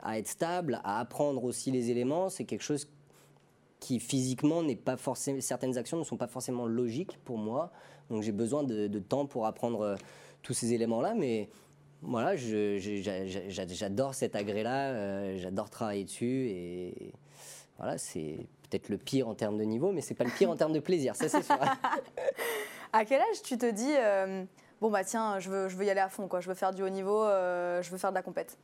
à, 0.00 0.18
être 0.18 0.28
stable, 0.28 0.80
à 0.84 1.00
apprendre 1.00 1.42
aussi 1.42 1.72
les 1.72 1.90
éléments. 1.90 2.28
C'est 2.28 2.44
quelque 2.44 2.62
chose 2.62 2.88
qui 3.80 3.98
physiquement 3.98 4.62
n'est 4.62 4.76
pas 4.76 4.96
forcément, 4.96 5.40
certaines 5.40 5.76
actions 5.76 5.98
ne 5.98 6.04
sont 6.04 6.16
pas 6.16 6.28
forcément 6.28 6.66
logiques 6.66 7.18
pour 7.24 7.36
moi. 7.36 7.72
Donc 8.10 8.22
j'ai 8.22 8.32
besoin 8.32 8.62
de, 8.62 8.86
de, 8.86 8.98
temps 9.00 9.26
pour 9.26 9.46
apprendre 9.46 9.80
euh, 9.80 9.96
tous 10.42 10.54
ces 10.54 10.72
éléments-là, 10.72 11.14
mais 11.14 11.48
voilà, 12.02 12.36
j'adore 12.36 14.14
cet 14.14 14.36
agrès-là, 14.36 14.90
euh, 14.90 15.38
j'adore 15.38 15.70
travailler 15.70 16.04
dessus 16.04 16.48
et 16.48 17.12
voilà, 17.78 17.98
c'est 17.98 18.46
peut-être 18.68 18.88
le 18.88 18.98
pire 18.98 19.28
en 19.28 19.34
termes 19.34 19.58
de 19.58 19.64
niveau, 19.64 19.92
mais 19.92 20.00
c'est 20.00 20.14
pas 20.14 20.24
le 20.24 20.30
pire 20.30 20.50
en 20.50 20.56
termes 20.56 20.72
de 20.72 20.80
plaisir, 20.80 21.16
ça 21.16 21.28
c'est 21.28 21.42
sûr. 21.42 21.58
à 22.92 23.04
quel 23.04 23.20
âge 23.20 23.42
tu 23.42 23.58
te 23.58 23.70
dis 23.70 23.94
euh, 23.96 24.44
bon 24.80 24.90
bah 24.90 25.04
tiens, 25.04 25.38
je 25.40 25.50
veux, 25.50 25.68
je 25.68 25.76
veux 25.76 25.84
y 25.84 25.90
aller 25.90 26.00
à 26.00 26.08
fond, 26.08 26.28
quoi, 26.28 26.40
je 26.40 26.48
veux 26.48 26.54
faire 26.54 26.72
du 26.72 26.82
haut 26.82 26.88
niveau, 26.88 27.24
euh, 27.24 27.82
je 27.82 27.90
veux 27.90 27.98
faire 27.98 28.10
de 28.10 28.16
la 28.16 28.22
compète? 28.22 28.58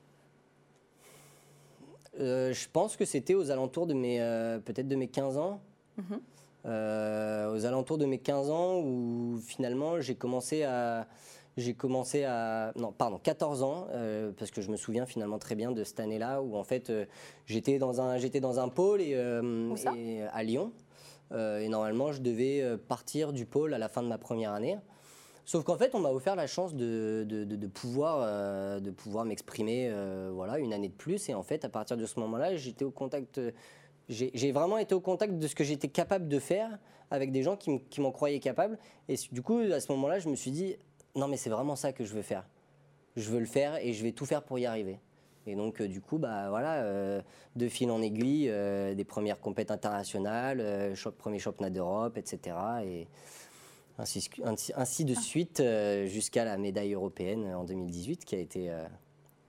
Je 2.18 2.68
pense 2.68 2.96
que 2.96 3.06
c'était 3.06 3.34
aux 3.34 3.50
alentours 3.50 3.86
de 3.86 3.94
mes 3.94 4.18
peut-être 4.64 4.88
de 4.88 4.96
mes 4.96 5.08
15 5.08 5.38
ans. 5.38 5.60
Mhm. 5.96 6.20
aux 6.64 7.66
alentours 7.66 7.98
de 7.98 8.06
mes 8.06 8.18
15 8.18 8.50
ans, 8.50 8.78
où 8.78 9.38
finalement 9.44 10.00
j'ai 10.00 10.14
commencé 10.14 10.62
à, 10.62 11.06
j'ai 11.56 11.74
commencé 11.74 12.24
à. 12.24 12.72
Non, 12.76 12.92
pardon, 12.92 13.18
14 13.22 13.62
ans, 13.62 13.86
euh, 13.90 14.32
parce 14.36 14.50
que 14.50 14.62
je 14.62 14.70
me 14.70 14.76
souviens 14.76 15.06
finalement 15.06 15.38
très 15.38 15.54
bien 15.54 15.70
de 15.70 15.84
cette 15.84 16.00
année-là 16.00 16.42
où 16.42 16.56
en 16.56 16.64
fait 16.64 16.88
euh, 16.90 17.04
j'étais 17.46 17.78
dans, 17.78 18.00
un, 18.00 18.18
dans 18.18 18.60
un 18.60 18.68
pôle 18.68 19.02
et, 19.02 19.12
euh, 19.14 19.74
à 20.32 20.42
Lyon. 20.42 20.72
et 21.32 21.68
normalement, 21.68 22.12
je 22.12 22.20
devais 22.20 22.76
partir 22.88 23.32
du 23.32 23.46
pôle 23.46 23.74
à 23.74 23.78
la 23.78 23.88
fin 23.88 24.02
de 24.02 24.08
ma 24.08 24.18
première 24.18 24.52
année. 24.52 24.78
Sauf 25.44 25.64
qu'en 25.64 25.76
fait, 25.76 25.94
on 25.94 25.98
m'a 25.98 26.10
offert 26.10 26.36
la 26.36 26.46
chance 26.46 26.74
de, 26.74 27.26
de, 27.28 27.44
de, 27.44 27.66
pouvoir, 27.66 28.80
de 28.80 28.90
pouvoir 28.90 29.24
m'exprimer 29.24 29.92
voilà, 30.30 30.58
une 30.58 30.72
année 30.72 30.88
de 30.88 30.94
plus. 30.94 31.28
Et 31.28 31.34
en 31.34 31.42
fait, 31.42 31.64
à 31.64 31.68
partir 31.68 31.96
de 31.96 32.06
ce 32.06 32.20
moment-là, 32.20 32.56
j'étais 32.56 32.84
au 32.84 32.90
contact. 32.90 33.40
J'ai 34.08 34.52
vraiment 34.52 34.78
été 34.78 34.94
au 34.94 35.00
contact 35.00 35.38
de 35.38 35.46
ce 35.48 35.54
que 35.54 35.64
j'étais 35.64 35.88
capable 35.88 36.28
de 36.28 36.38
faire 36.38 36.78
avec 37.10 37.32
des 37.32 37.42
gens 37.42 37.56
qui 37.56 38.00
m'en 38.00 38.12
croyaient 38.12 38.38
capable. 38.38 38.78
Et 39.08 39.16
du 39.32 39.42
coup, 39.42 39.58
à 39.58 39.80
ce 39.80 39.90
moment-là, 39.92 40.18
je 40.18 40.28
me 40.28 40.36
suis 40.36 40.50
dit, 40.50 40.76
non 41.14 41.28
mais 41.28 41.36
c'est 41.36 41.50
vraiment 41.50 41.76
ça 41.76 41.92
que 41.92 42.04
je 42.04 42.14
veux 42.14 42.22
faire. 42.22 42.44
Je 43.16 43.30
veux 43.30 43.40
le 43.40 43.46
faire 43.46 43.76
et 43.76 43.92
je 43.92 44.02
vais 44.02 44.12
tout 44.12 44.26
faire 44.26 44.42
pour 44.42 44.58
y 44.58 44.66
arriver. 44.66 44.98
Et 45.46 45.56
donc, 45.56 45.80
euh, 45.80 45.88
du 45.88 46.00
coup, 46.00 46.18
bah, 46.18 46.48
voilà, 46.50 46.82
euh, 46.82 47.20
de 47.56 47.68
fil 47.68 47.90
en 47.90 48.00
aiguille, 48.00 48.48
euh, 48.48 48.94
des 48.94 49.04
premières 49.04 49.40
compétitions 49.40 49.74
internationales, 49.74 50.94
premier 51.18 51.38
championnat 51.38 51.70
d'Europe, 51.70 52.16
etc. 52.16 52.56
Et 52.84 53.08
ainsi, 53.98 54.28
ainsi, 54.74 55.04
de 55.04 55.14
suite 55.14 55.62
jusqu'à 56.06 56.44
la 56.44 56.56
médaille 56.56 56.94
européenne 56.94 57.54
en 57.54 57.64
2018, 57.64 58.24
qui 58.24 58.34
a 58.34 58.38
été 58.38 58.72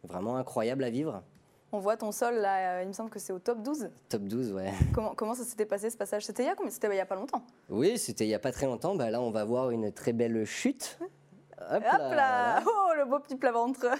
vraiment 0.03 0.35
incroyable 0.37 0.83
à 0.83 0.89
vivre. 0.89 1.23
On 1.71 1.79
voit 1.79 1.97
ton 1.97 2.11
sol, 2.11 2.35
là, 2.35 2.83
il 2.83 2.87
me 2.87 2.93
semble 2.93 3.09
que 3.09 3.17
c'est 3.17 3.33
au 3.33 3.39
top 3.39 3.63
12. 3.63 3.89
Top 4.09 4.23
12, 4.23 4.51
ouais. 4.51 4.71
Comment, 4.93 5.15
comment 5.15 5.33
ça 5.33 5.43
s'était 5.43 5.65
passé 5.65 5.89
ce 5.89 5.97
passage? 5.97 6.25
C'était 6.25 6.43
il 6.43 6.45
y 6.45 6.49
a 6.49 6.55
C'était 6.69 6.87
il 6.87 6.91
n'y 6.91 6.99
a 6.99 7.05
pas 7.05 7.15
longtemps 7.15 7.43
Oui, 7.69 7.97
c'était 7.97 8.25
il 8.25 8.27
n'y 8.27 8.35
a 8.35 8.39
pas 8.39 8.51
très 8.51 8.67
longtemps. 8.67 8.95
Bah, 8.95 9.09
là, 9.09 9.21
on 9.21 9.31
va 9.31 9.43
voir 9.43 9.71
une 9.71 9.91
très 9.91 10.13
belle 10.13 10.45
chute. 10.45 10.99
Hop, 11.59 11.81
là, 11.81 12.61
Oh, 12.65 12.93
le 12.97 13.05
beau 13.05 13.19
petit 13.19 13.35
plat-ventre 13.35 13.87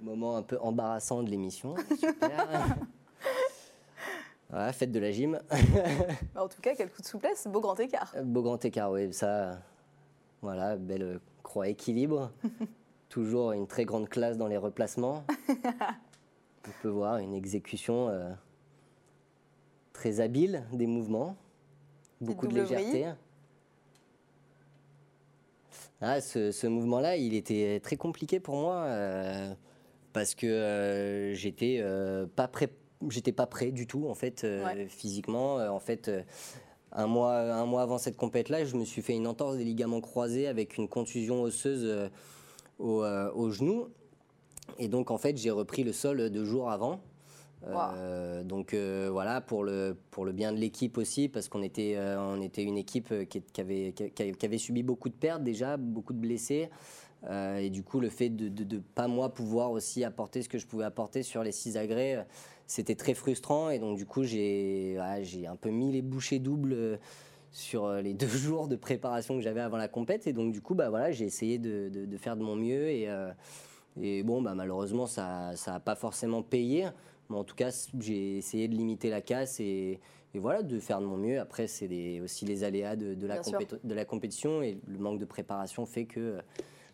Moment 0.00 0.36
un 0.36 0.42
peu 0.42 0.58
embarrassant 0.60 1.22
de 1.22 1.30
l'émission. 1.30 1.74
Super. 1.98 2.46
voilà, 4.50 4.72
fête 4.72 4.92
de 4.92 4.98
la 4.98 5.10
gym. 5.10 5.40
Bah, 6.34 6.44
en 6.44 6.48
tout 6.48 6.60
cas, 6.60 6.74
quel 6.74 6.90
coup 6.90 7.02
de 7.02 7.06
souplesse, 7.06 7.46
beau 7.46 7.60
grand 7.60 7.78
écart. 7.78 8.14
Beau 8.22 8.42
grand 8.42 8.62
écart, 8.64 8.90
oui. 8.90 9.12
Ça, 9.12 9.58
voilà, 10.42 10.76
belle 10.76 11.20
croix 11.42 11.68
équilibre. 11.68 12.30
Toujours 13.08 13.52
une 13.52 13.66
très 13.66 13.84
grande 13.84 14.08
classe 14.08 14.36
dans 14.36 14.48
les 14.48 14.56
replacements. 14.56 15.24
On 15.48 16.70
peut 16.82 16.88
voir 16.88 17.18
une 17.18 17.34
exécution 17.34 18.08
euh, 18.08 18.30
très 19.92 20.20
habile 20.20 20.64
des 20.72 20.86
mouvements, 20.86 21.36
beaucoup 22.20 22.48
de 22.48 22.54
légèreté. 22.54 23.06
Ah, 26.02 26.20
ce, 26.20 26.66
mouvement-là, 26.66 27.16
il 27.16 27.34
était 27.34 27.80
très 27.82 27.96
compliqué 27.96 28.38
pour 28.38 28.56
moi 28.56 28.84
euh, 28.84 29.54
parce 30.12 30.34
que 30.34 30.46
euh, 30.46 31.34
j'étais 31.34 31.78
euh, 31.80 32.26
pas 32.26 32.48
prêt. 32.48 32.70
J'étais 33.08 33.32
pas 33.32 33.46
prêt 33.46 33.72
du 33.72 33.86
tout 33.86 34.08
en 34.08 34.14
fait 34.14 34.46
physiquement. 34.88 35.56
en 35.56 35.80
fait, 35.80 36.10
un 36.92 37.06
mois, 37.06 37.36
un 37.38 37.66
mois 37.66 37.82
avant 37.82 37.98
cette 37.98 38.16
compète-là, 38.16 38.64
je 38.64 38.74
me 38.76 38.86
suis 38.86 39.02
fait 39.02 39.14
une 39.14 39.26
entorse 39.26 39.56
des 39.56 39.64
ligaments 39.64 40.00
croisés 40.00 40.46
avec 40.46 40.78
une 40.78 40.88
contusion 40.88 41.42
osseuse 41.42 42.10
au, 42.78 43.04
au 43.04 43.50
genou. 43.50 43.88
Et 44.78 44.88
donc 44.88 45.10
en 45.10 45.18
fait, 45.18 45.36
j'ai 45.36 45.50
repris 45.50 45.84
le 45.84 45.92
sol 45.92 46.30
deux 46.30 46.46
jours 46.46 46.70
avant. 46.70 47.00
Euh, 47.68 48.42
donc 48.44 48.74
euh, 48.74 49.08
voilà, 49.10 49.40
pour 49.40 49.64
le, 49.64 49.96
pour 50.10 50.24
le 50.24 50.32
bien 50.32 50.52
de 50.52 50.58
l'équipe 50.58 50.98
aussi, 50.98 51.28
parce 51.28 51.48
qu'on 51.48 51.62
était, 51.62 51.94
euh, 51.96 52.18
on 52.18 52.40
était 52.40 52.62
une 52.62 52.78
équipe 52.78 53.12
qui, 53.28 53.42
avait, 53.60 53.92
qui, 53.92 54.46
avait 54.46 54.58
subi 54.58 54.82
beaucoup 54.82 55.08
de 55.08 55.14
pertes 55.14 55.42
déjà, 55.42 55.76
beaucoup 55.76 56.12
de 56.12 56.18
blessés. 56.18 56.70
et 57.30 57.70
du 57.70 57.82
coup, 57.82 58.00
le 58.00 58.08
fait 58.08 58.28
de 58.28 58.74
ne 58.76 58.80
pas 58.80 59.08
moi 59.08 59.34
pouvoir 59.34 59.70
aussi 59.72 60.04
apporter 60.04 60.42
ce 60.42 60.48
que 60.48 60.58
je 60.58 60.66
pouvais 60.66 60.84
apporter 60.84 61.22
sur 61.22 61.42
les 61.42 61.52
six 61.52 61.76
agrès, 61.76 62.26
c'était 62.66 62.94
très 62.94 63.14
frustrant. 63.14 63.70
Et 63.70 63.78
donc 63.78 63.96
du 63.96 64.06
coup, 64.06 64.22
j'ai 64.24 64.98
j'ai 65.22 65.46
un 65.46 65.56
peu 65.56 65.70
mis 65.70 65.92
les 65.92 66.02
bouchées 66.02 66.38
doubles 66.38 66.98
sur 67.50 67.90
les 67.94 68.14
deux 68.14 68.28
jours 68.28 68.68
de 68.68 68.76
préparation 68.76 69.34
que 69.36 69.40
j'avais 69.40 69.60
avant 69.60 69.76
la 69.78 69.88
compète. 69.88 70.26
Et 70.26 70.32
donc 70.32 70.52
du 70.52 70.60
coup, 70.60 70.74
bah, 70.74 70.88
voilà, 70.88 71.10
j'ai 71.10 71.24
essayé 71.24 71.58
de, 71.58 71.88
de, 71.88 72.16
faire 72.16 72.36
de 72.36 72.42
mon 72.42 72.54
mieux. 72.54 72.88
Et, 72.90 73.08
et 74.00 74.22
bon, 74.22 74.40
bah, 74.40 74.54
malheureusement, 74.54 75.06
ça 75.06 75.52
n'a 75.66 75.80
pas 75.80 75.96
forcément 75.96 76.42
payé. 76.42 76.86
Mais 77.30 77.36
en 77.36 77.44
tout 77.44 77.54
cas, 77.54 77.70
j'ai 77.98 78.38
essayé 78.38 78.68
de 78.68 78.74
limiter 78.74 79.10
la 79.10 79.20
casse 79.20 79.60
et, 79.60 80.00
voilà, 80.34 80.62
de 80.62 80.78
faire 80.78 81.00
de 81.00 81.06
mon 81.06 81.16
mieux. 81.16 81.40
Après, 81.40 81.66
c'est 81.66 82.20
aussi 82.20 82.44
les 82.44 82.62
aléas 82.62 82.94
de, 82.94 83.26
la 83.26 83.40
de, 83.40 83.94
la 83.94 84.04
compétition 84.04 84.62
et 84.62 84.78
le 84.86 84.98
manque 84.98 85.18
de 85.18 85.24
préparation 85.24 85.86
fait 85.86 86.04
que 86.04 86.38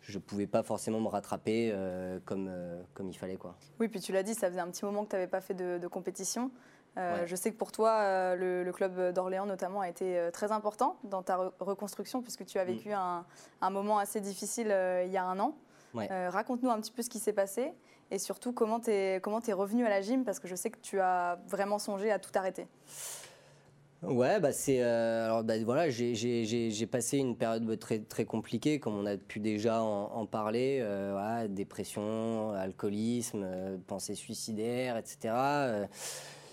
je 0.03 0.19
ne 0.19 0.23
pouvais 0.23 0.47
pas 0.47 0.63
forcément 0.63 1.01
me 1.01 1.09
rattraper 1.09 1.71
euh, 1.73 2.19
comme, 2.25 2.49
euh, 2.51 2.81
comme 2.95 3.09
il 3.09 3.15
fallait. 3.15 3.37
Quoi. 3.37 3.57
Oui, 3.81 3.89
puis 3.89 4.01
tu 4.01 4.13
l'as 4.13 4.23
dit, 4.23 4.35
ça 4.35 4.49
faisait 4.49 4.61
un 4.61 4.69
petit 4.69 4.85
moment 4.85 5.05
que 5.05 5.11
tu 5.11 5.17
n'avais 5.17 5.29
pas 5.29 5.41
fait 5.41 5.55
de, 5.55 5.87
compétition. 5.89 6.51
Euh, 6.99 7.25
je 7.27 7.35
sais 7.37 7.51
que 7.51 7.57
pour 7.57 7.73
toi, 7.73 8.37
le, 8.37 8.71
club 8.73 9.13
d'Orléans 9.13 9.47
notamment 9.47 9.81
a 9.81 9.89
été 9.89 10.29
très 10.33 10.53
important 10.53 10.97
dans 11.05 11.23
ta 11.23 11.53
reconstruction 11.59 12.23
puisque 12.23 12.45
tu 12.45 12.59
as 12.59 12.65
vécu 12.65 12.91
mm. 12.91 12.93
un, 12.93 13.27
un, 13.61 13.71
moment 13.71 13.99
assez 13.99 14.21
difficile 14.21 14.75
il 15.05 15.11
y 15.11 15.17
a 15.17 15.25
un 15.25 15.39
an. 15.41 15.57
Raconte-nous 15.95 16.71
un 16.71 16.81
petit 16.81 16.93
peu 16.93 17.03
ce 17.03 17.11
qui 17.11 17.19
s'est 17.19 17.33
passé 17.33 17.73
et 18.13 18.19
surtout, 18.19 18.53
comment 18.53 18.79
tu 18.79 18.91
es, 18.91 19.21
comment 19.23 19.41
es 19.41 19.53
revenu 19.55 19.87
à 19.87 19.89
la 19.89 20.03
gym 20.03 20.23
Parce 20.25 20.39
que 20.39 20.47
je 20.47 20.55
sais 20.55 20.71
que 20.71 20.79
tu 20.83 21.01
as 21.01 21.39
vraiment 21.49 21.79
songé 21.79 22.11
à 22.11 22.19
tout 22.19 22.31
arrêter. 22.35 22.67
Ouais, 24.03 24.41
bah 24.41 24.51
c'est 24.53 24.83
euh, 24.83 25.27
alors 25.27 25.45
bah 25.45 25.55
voilà, 25.65 25.89
j'ai 25.89 26.87
passé 26.91 27.19
une 27.19 27.37
période 27.37 27.79
très 27.79 28.01
très 28.01 28.25
compliquée, 28.25 28.81
comme 28.81 28.99
on 28.99 29.07
a 29.07 29.17
pu 29.17 29.39
déjà 29.39 29.81
en, 29.81 30.27
parler, 30.27 30.81
euh, 30.83 31.47
dépression, 31.47 32.51
alcoolisme, 32.51 33.45
euh, 33.45 33.77
pensée 33.87 34.17
suicidaire, 34.17 34.97
etc. 34.97 35.33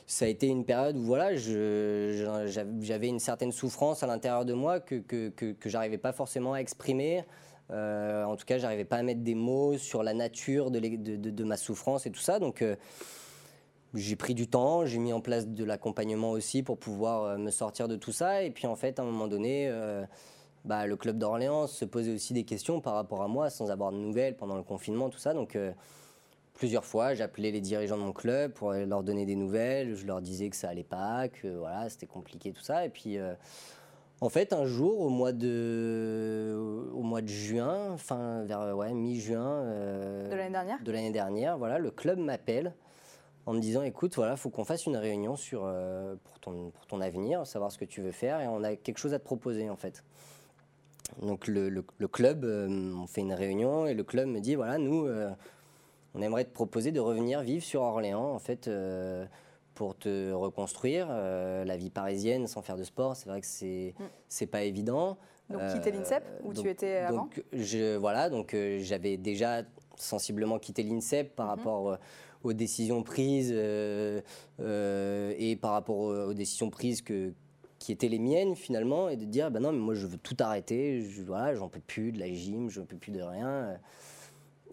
ça 0.06 0.26
a 0.26 0.28
été 0.28 0.46
une 0.48 0.64
période 0.64 0.96
où 0.96 1.02
voilà, 1.02 1.36
j'avais 1.36 3.08
une 3.08 3.20
certaine 3.20 3.52
souffrance 3.52 4.04
à 4.04 4.08
l'intérieur 4.08 4.46
de 4.46 4.54
moi 4.54 4.80
que 4.80 4.96
que, 4.96 5.30
que, 5.30 5.52
que 5.54 5.70
j'arrivais 5.70 5.98
pas 5.98 6.14
forcément 6.14 6.54
à 6.54 6.60
exprimer. 6.60 7.26
Euh, 7.72 8.24
en 8.24 8.36
tout 8.36 8.46
cas, 8.46 8.58
j'arrivais 8.58 8.86
pas 8.86 8.98
à 8.98 9.04
mettre 9.04 9.22
des 9.22 9.36
mots 9.36 9.78
sur 9.78 10.04
la 10.04 10.14
nature 10.14 10.72
de, 10.72 11.44
ma 11.44 11.58
souffrance 11.58 12.06
et 12.06 12.12
tout 12.12 12.20
ça. 12.20 12.40
Donc, 12.40 12.62
euh, 12.62 12.76
j'ai 13.94 14.16
pris 14.16 14.34
du 14.34 14.48
temps, 14.48 14.86
j'ai 14.86 15.00
mis 15.00 15.14
en 15.14 15.22
place 15.22 15.48
de 15.48 15.64
l'accompagnement 15.64 16.32
aussi 16.32 16.64
pour 16.64 16.78
pouvoir 16.78 17.24
euh, 17.24 17.38
me 17.38 17.52
sortir 17.52 17.88
de 17.88 17.96
tout 17.96 18.12
ça. 18.12 18.44
Et 18.44 18.52
puis, 18.52 18.68
en 18.68 18.76
fait, 18.76 19.00
à 19.00 19.04
un 19.04 19.06
moment 19.06 19.28
donné, 19.28 19.72
bah, 20.66 20.88
le 20.88 20.96
club 20.96 21.18
d'Orléans 21.18 21.68
se 21.68 21.86
posait 21.86 22.14
aussi 22.14 22.34
des 22.34 22.44
questions 22.44 22.82
par 22.82 22.96
rapport 22.96 23.22
à 23.22 23.28
moi, 23.28 23.50
sans 23.50 23.72
avoir 23.72 23.92
de 23.92 23.98
nouvelles 23.98 24.36
pendant 24.36 24.58
le 24.58 24.64
confinement, 24.64 25.10
tout 25.10 25.20
ça. 25.20 25.34
Donc, 25.34 25.58
plusieurs 26.54 26.86
fois, 26.86 27.14
j'appelais 27.14 27.52
les 27.52 27.62
dirigeants 27.62 27.98
de 27.98 28.04
mon 28.04 28.14
club 28.14 28.52
pour 28.54 28.74
leur 28.74 29.04
donner 29.04 29.26
des 29.26 29.36
nouvelles. 29.36 29.96
Je 29.96 30.06
leur 30.06 30.22
disais 30.22 30.50
que 30.50 30.56
ça 30.56 30.70
allait 30.70 30.84
pas, 30.84 31.28
que 31.28 31.48
voilà, 31.48 31.88
c'était 31.90 32.08
compliqué, 32.08 32.52
tout 32.52 32.64
ça. 32.64 32.86
Et 32.86 32.90
puis 32.90 33.18
en 34.22 34.30
fait, 34.30 34.52
un 34.52 34.66
jour, 34.66 35.00
au 35.00 35.10
mois 35.10 35.32
de, 35.32 36.58
au 36.94 37.02
mois 37.02 37.22
de 37.22 37.28
juin, 37.28 37.92
enfin 37.92 38.44
vers 38.44 38.76
ouais, 38.76 38.94
mi-juin 38.94 39.64
euh, 39.64 40.30
de 40.30 40.36
l'année 40.36 40.52
dernière, 40.52 40.84
de 40.84 40.92
l'année 40.92 41.12
dernière, 41.12 41.58
voilà, 41.58 41.80
le 41.80 41.90
club 41.90 42.20
m'appelle 42.20 42.74
en 43.46 43.54
me 43.54 43.60
disant, 43.62 43.82
écoute, 43.82 44.16
voilà, 44.16 44.36
faut 44.36 44.50
qu'on 44.50 44.66
fasse 44.66 44.86
une 44.86 44.98
réunion 44.98 45.38
sur 45.38 45.62
euh, 45.64 46.16
pour 46.24 46.40
ton 46.40 46.72
pour 46.72 46.86
ton 46.86 47.00
avenir, 47.00 47.48
savoir 47.48 47.72
ce 47.72 47.78
que 47.78 47.86
tu 47.86 48.02
veux 48.02 48.12
faire, 48.12 48.42
et 48.42 48.48
on 48.48 48.64
a 48.64 48.76
quelque 48.76 48.98
chose 48.98 49.14
à 49.14 49.20
te 49.20 49.24
proposer 49.24 49.70
en 49.70 49.78
fait. 49.78 50.04
Donc 51.22 51.48
le, 51.48 51.70
le, 51.70 52.08
club, 52.08 52.44
euh, 52.44 52.94
on 52.96 53.08
fait 53.08 53.22
une 53.22 53.34
réunion 53.34 53.88
et 53.88 53.94
le 53.94 54.04
club 54.04 54.28
me 54.28 54.40
dit, 54.40 54.56
voilà, 54.56 54.78
nous, 54.78 55.08
on 56.14 56.22
aimerait 56.22 56.46
te 56.46 56.54
proposer 56.54 56.92
de 56.92 57.00
revenir 57.00 57.42
vivre 57.42 57.64
sur 57.64 57.82
Orléans, 57.82 58.32
en 58.32 58.40
fait 58.40 58.70
pour 59.80 59.96
te 59.96 60.34
reconstruire. 60.34 61.08
Euh, 61.10 61.64
la 61.64 61.78
vie 61.78 61.90
parisienne 61.90 62.48
sans 62.48 62.62
faire 62.62 62.76
de 62.76 62.84
sport, 62.84 63.16
c'est 63.16 63.30
vrai 63.30 63.40
que 63.40 63.48
c'est 63.48 63.96
mm. 63.98 64.04
c'est 64.28 64.46
pas 64.46 64.64
évident. 64.64 65.18
Donc 65.50 65.62
quitter 65.74 65.92
l'INSEP 65.92 66.22
où 66.44 66.54
tu 66.54 66.70
étais 66.70 66.98
avant? 66.98 67.24
donc, 67.24 67.42
je, 67.54 67.96
Voilà, 67.96 68.30
donc 68.30 68.54
euh, 68.54 68.80
j'avais 68.82 69.16
déjà 69.16 69.64
sensiblement 69.96 70.60
quitté 70.60 70.84
l'INSEP 70.84 71.34
par 71.34 71.46
mm-hmm. 71.46 71.50
rapport 71.50 71.90
euh, 71.92 71.96
aux 72.44 72.52
décisions 72.52 73.04
prises 73.04 73.54
et 73.54 75.56
par 75.62 75.72
rapport 75.72 75.98
aux, 75.98 76.34
décisions 76.34 76.70
prises 76.70 77.02
que, 77.02 77.32
qui 77.80 77.94
étaient 77.94 78.10
les 78.10 78.20
miennes 78.20 78.58
finalement 78.58 79.08
et 79.08 79.16
de 79.16 79.24
dire 79.24 79.50
bah 79.50 79.62
non 79.62 79.72
mais 79.72 79.80
moi 79.80 79.94
je 79.94 80.08
veux 80.08 80.18
tout 80.18 80.36
arrêter, 80.40 81.04
je, 81.04 81.22
voilà, 81.22 81.56
j'en 81.56 81.70
peux 81.70 81.80
plus 81.80 82.12
de 82.12 82.20
la 82.20 82.34
gym, 82.34 82.70
je 82.70 82.82
peux 82.82 82.98
plus 82.98 83.14
de 83.14 83.22
rien. 83.22 83.80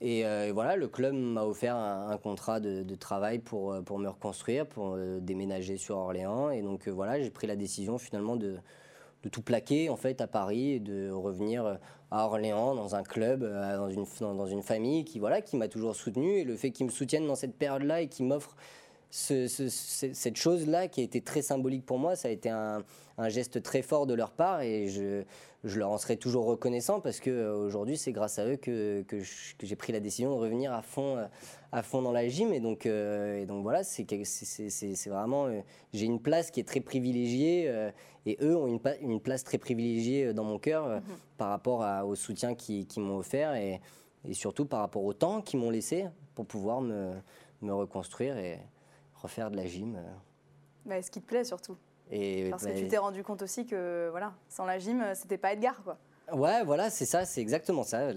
Euh, 0.02 0.48
et, 0.48 0.52
voilà, 0.52 0.76
le 0.76 0.88
club 0.88 1.14
m'a 1.14 1.44
offert 1.44 1.76
un, 1.76 2.16
contrat 2.18 2.60
de, 2.60 2.94
travail 2.94 3.38
pour, 3.38 3.72
euh, 3.72 3.80
pour 3.80 3.98
me 3.98 4.08
reconstruire, 4.08 4.66
pour 4.66 4.94
euh, 4.94 5.18
déménager 5.20 5.76
sur 5.76 5.96
Orléans. 5.96 6.50
Et 6.50 6.62
donc 6.62 6.88
voilà, 6.88 7.20
j'ai 7.20 7.30
pris 7.30 7.46
la 7.46 7.56
décision 7.56 7.98
finalement 7.98 8.36
de, 8.36 8.56
tout 9.32 9.42
plaquer 9.42 9.90
en 9.90 9.96
fait 9.96 10.20
à 10.20 10.28
Paris 10.28 10.74
et 10.74 10.78
de 10.78 11.10
revenir 11.10 11.80
à 12.12 12.26
Orléans 12.26 12.76
dans 12.76 12.94
un 12.94 13.02
club, 13.02 13.42
dans 13.42 13.90
une, 13.90 14.06
dans 14.20 14.46
une 14.46 14.62
famille 14.62 15.04
qui 15.04 15.18
voilà 15.18 15.40
qui 15.40 15.56
m'a 15.56 15.66
toujours 15.66 15.96
soutenu. 15.96 16.38
Et 16.38 16.44
le 16.44 16.54
fait 16.54 16.70
qu'ils 16.70 16.86
me 16.86 16.92
soutiennent 16.92 17.26
dans 17.26 17.34
cette 17.34 17.56
période-là 17.56 18.02
et 18.02 18.06
qu'ils 18.06 18.26
m'offrent 18.26 18.54
cette 19.10 20.36
chose-là 20.36 20.88
qui 20.88 21.00
a 21.00 21.04
été 21.04 21.20
très 21.22 21.42
symbolique 21.42 21.86
pour 21.86 21.98
moi, 21.98 22.16
ça 22.16 22.28
a 22.28 22.30
été 22.30 22.50
un, 22.50 22.84
geste 23.28 23.62
très 23.62 23.82
fort 23.82 24.06
de 24.06 24.14
leur 24.14 24.30
part 24.30 24.60
et 24.60 24.88
je, 24.88 25.22
leur 25.74 25.90
en 25.90 25.98
serai 25.98 26.16
toujours 26.16 26.46
reconnaissant 26.46 27.00
parce 27.00 27.20
qu'aujourd'hui, 27.20 27.96
c'est 27.96 28.12
grâce 28.12 28.38
à 28.38 28.46
eux 28.46 28.56
que, 28.56 29.04
j'ai 29.62 29.76
pris 29.76 29.92
la 29.92 30.00
décision 30.00 30.30
de 30.30 30.40
revenir 30.40 30.72
à 30.72 30.82
fond, 30.82 31.18
à 31.72 31.82
fond 31.82 32.02
dans 32.02 32.12
la 32.12 32.28
gym. 32.28 32.52
Et 32.52 32.60
donc, 32.60 32.86
et 32.86 33.46
donc 33.46 33.62
voilà, 33.62 33.82
c'est 33.84 34.06
vraiment. 35.08 35.48
j'ai 35.92 36.06
une 36.06 36.20
place 36.20 36.50
qui 36.50 36.60
est 36.60 36.68
très 36.68 36.80
privilégiée 36.80 37.90
et 38.26 38.38
eux 38.42 38.56
ont 38.56 38.66
une, 39.00 39.20
place 39.20 39.44
très 39.44 39.58
privilégiée 39.58 40.32
dans 40.32 40.44
mon 40.44 40.58
cœur 40.58 40.88
mm-hmm. 40.88 41.02
par 41.38 41.48
rapport 41.48 42.06
au 42.06 42.14
soutien 42.14 42.54
qu'ils 42.54 42.86
m'ont 42.98 43.18
offert 43.18 43.54
et, 43.54 43.80
et 44.24 44.34
surtout 44.34 44.66
par 44.66 44.80
rapport 44.80 45.04
au 45.04 45.12
temps 45.12 45.40
qu'ils 45.42 45.60
m'ont 45.60 45.70
laissé 45.70 46.06
pour 46.34 46.46
pouvoir 46.46 46.80
me, 46.80 47.12
me 47.62 47.72
reconstruire 47.72 48.36
et 48.38 48.60
refaire 49.14 49.50
de 49.50 49.56
la 49.56 49.66
gym. 49.66 49.96
Euh. 49.96 50.02
Bah, 50.84 51.02
ce 51.02 51.10
qui 51.10 51.20
te 51.20 51.26
plaît 51.26 51.44
surtout. 51.44 51.76
Et, 52.10 52.50
Parce 52.50 52.64
que 52.64 52.68
bah, 52.68 52.74
tu 52.78 52.88
t'es 52.88 52.98
rendu 52.98 53.22
compte 53.22 53.42
aussi 53.42 53.66
que 53.66 54.08
voilà, 54.10 54.32
sans 54.48 54.64
la 54.64 54.78
gym, 54.78 55.04
c'était 55.14 55.38
pas 55.38 55.52
Edgar. 55.52 55.82
Quoi. 55.82 55.98
Ouais, 56.32 56.64
voilà, 56.64 56.90
c'est 56.90 57.04
ça, 57.04 57.24
c'est 57.24 57.40
exactement 57.40 57.84
ça. 57.84 58.10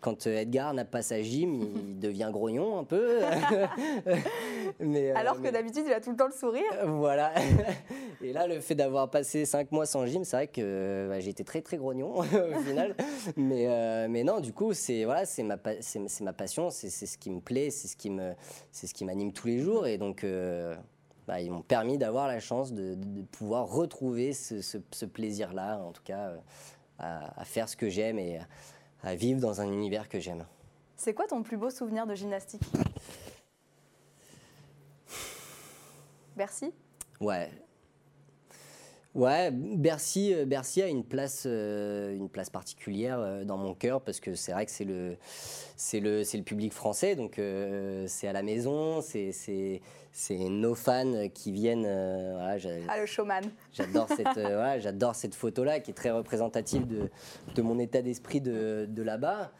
quand 0.00 0.26
Edgar 0.26 0.74
n'a 0.74 0.84
pas 0.84 1.00
sa 1.00 1.22
gym, 1.22 1.54
il 1.54 1.98
devient 2.00 2.28
grognon 2.32 2.78
un 2.78 2.84
peu. 2.84 3.20
mais, 4.80 5.12
euh, 5.12 5.16
Alors 5.16 5.40
que 5.40 5.48
d'habitude, 5.48 5.84
il 5.86 5.92
a 5.92 6.00
tout 6.00 6.10
le 6.10 6.16
temps 6.16 6.26
le 6.26 6.32
sourire. 6.32 6.64
Voilà. 6.86 7.32
Et 8.22 8.32
là, 8.32 8.48
le 8.48 8.58
fait 8.58 8.74
d'avoir 8.74 9.10
passé 9.10 9.44
cinq 9.44 9.70
mois 9.70 9.86
sans 9.86 10.06
gym, 10.06 10.24
c'est 10.24 10.36
vrai 10.36 10.46
que 10.48 11.06
bah, 11.08 11.20
j'ai 11.20 11.30
été 11.30 11.44
très 11.44 11.62
très 11.62 11.76
grognon 11.76 12.16
au 12.16 12.22
final. 12.24 12.96
mais, 13.36 13.66
euh, 13.68 14.08
mais 14.10 14.24
non, 14.24 14.40
du 14.40 14.52
coup, 14.52 14.72
c'est 14.74 15.04
voilà, 15.04 15.24
c'est 15.24 15.44
ma, 15.44 15.56
ma 16.22 16.32
passion, 16.32 16.70
c'est, 16.70 16.90
ce 16.90 17.16
qui 17.16 17.30
me 17.30 17.40
plaît, 17.40 17.70
c'est 17.70 17.86
ce 17.86 17.96
qui 17.96 18.10
me, 18.10 18.32
c'est 18.72 18.88
ce 18.88 18.94
qui 18.94 19.04
m'anime 19.04 19.32
tous 19.32 19.46
les 19.46 19.60
jours. 19.60 19.86
Et 19.86 19.98
donc. 19.98 20.24
Euh, 20.24 20.74
bah, 21.30 21.40
ils 21.40 21.52
m'ont 21.52 21.62
permis 21.62 21.96
d'avoir 21.96 22.26
la 22.26 22.40
chance 22.40 22.72
de, 22.72 22.98
pouvoir 23.30 23.68
retrouver 23.68 24.32
ce, 24.32 24.60
ce 24.60 25.06
plaisir-là, 25.06 25.78
en 25.78 25.92
tout 25.92 26.02
cas, 26.02 26.32
à, 26.98 27.44
faire 27.44 27.68
ce 27.68 27.76
que 27.76 27.88
j'aime 27.88 28.18
et 28.18 28.40
à 29.04 29.14
vivre 29.14 29.40
dans 29.40 29.60
un 29.60 29.70
univers 29.70 30.08
que 30.08 30.18
j'aime. 30.18 30.44
C'est 30.96 31.14
quoi 31.14 31.28
ton 31.28 31.44
plus 31.44 31.56
beau 31.56 31.70
souvenir 31.70 32.04
de 32.04 32.16
gymnastique? 32.16 32.64
Bercy 36.36 36.74
Ouais. 37.20 37.48
Ouais, 39.16 39.50
Bercy, 39.50 40.32
euh, 40.32 40.44
Bercy 40.44 40.82
a 40.82 40.86
une 40.86 41.02
place, 41.02 41.42
euh, 41.44 42.14
une 42.14 42.28
place 42.28 42.48
particulière 42.48 43.18
euh, 43.18 43.42
dans 43.44 43.56
mon 43.56 43.74
cœur 43.74 44.02
parce 44.02 44.20
que 44.20 44.36
c'est 44.36 44.52
vrai 44.52 44.66
que 44.66 44.70
c'est 44.70 44.84
le, 44.84 45.16
c'est 45.74 45.98
le, 45.98 46.22
c'est 46.22 46.38
le 46.38 46.44
public 46.44 46.72
français, 46.72 47.16
donc 47.16 47.40
c'est 48.06 48.28
à 48.28 48.32
la 48.32 48.42
maison, 48.42 49.00
c'est, 49.00 49.32
c'est, 49.32 49.80
c'est 50.12 50.36
nos 50.38 50.76
fans 50.76 51.28
qui 51.34 51.50
viennent. 51.50 51.86
ah, 52.88 53.00
le 53.00 53.06
showman. 53.06 53.42
J'adore 53.72 54.06
cette, 54.16 54.38
j'adore 54.78 55.14
cette 55.16 55.34
photo-là 55.34 55.80
qui 55.80 55.90
est 55.90 55.94
très 55.94 56.10
représentative 56.10 56.86
de, 56.86 57.10
de 57.54 57.62
mon 57.62 57.80
état 57.80 58.02
d'esprit 58.02 58.40
de, 58.40 58.86
de 58.88 59.02
là-bas. 59.02 59.50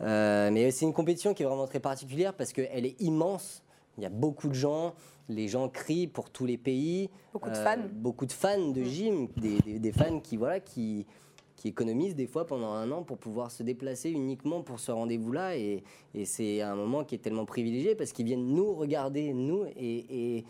mais 0.00 0.70
c'est 0.70 0.84
une 0.84 0.94
compétition 0.94 1.34
qui 1.34 1.42
est 1.42 1.46
vraiment 1.46 1.66
très 1.66 1.80
particulière 1.80 2.34
parce 2.34 2.52
qu'elle 2.52 2.86
est 2.86 3.00
immense. 3.00 3.64
Il 3.96 4.02
y 4.02 4.06
a 4.06 4.10
beaucoup 4.10 4.48
de 4.48 4.54
gens 4.54 4.94
les 5.30 5.48
gens 5.48 5.68
crient 5.68 6.06
pour 6.06 6.30
tous 6.30 6.44
les 6.44 6.58
pays. 6.58 7.08
Beaucoup 7.32 7.50
de 7.50 7.54
fans. 7.54 7.78
Euh, 7.78 7.88
beaucoup 7.92 8.26
de 8.26 8.32
fans 8.32 8.68
de 8.70 8.80
mm. 8.80 8.84
gym, 8.84 9.28
des, 9.36 9.92
fans 9.92 10.20
qui, 10.20 10.36
voilà, 10.36 10.60
qui, 10.60 11.06
qui 11.56 11.68
économisent 11.68 12.16
des 12.16 12.26
fois 12.26 12.46
pendant 12.46 12.72
un 12.72 12.90
an 12.90 13.02
pour 13.02 13.18
pouvoir 13.18 13.50
se 13.50 13.62
déplacer 13.62 14.10
uniquement 14.10 14.62
pour 14.62 14.80
ce 14.80 14.90
rendez-vous-là. 14.90 15.56
Et, 15.56 15.82
c'est 16.24 16.60
un 16.60 16.74
moment 16.74 17.04
qui 17.04 17.14
est 17.14 17.18
tellement 17.18 17.46
privilégié 17.46 17.94
parce 17.94 18.12
qu'ils 18.12 18.26
viennent 18.26 18.54
nous 18.54 18.74
regarder, 18.74 19.32
nous, 19.32 19.64
et, 19.76 20.38
et, 20.38 20.44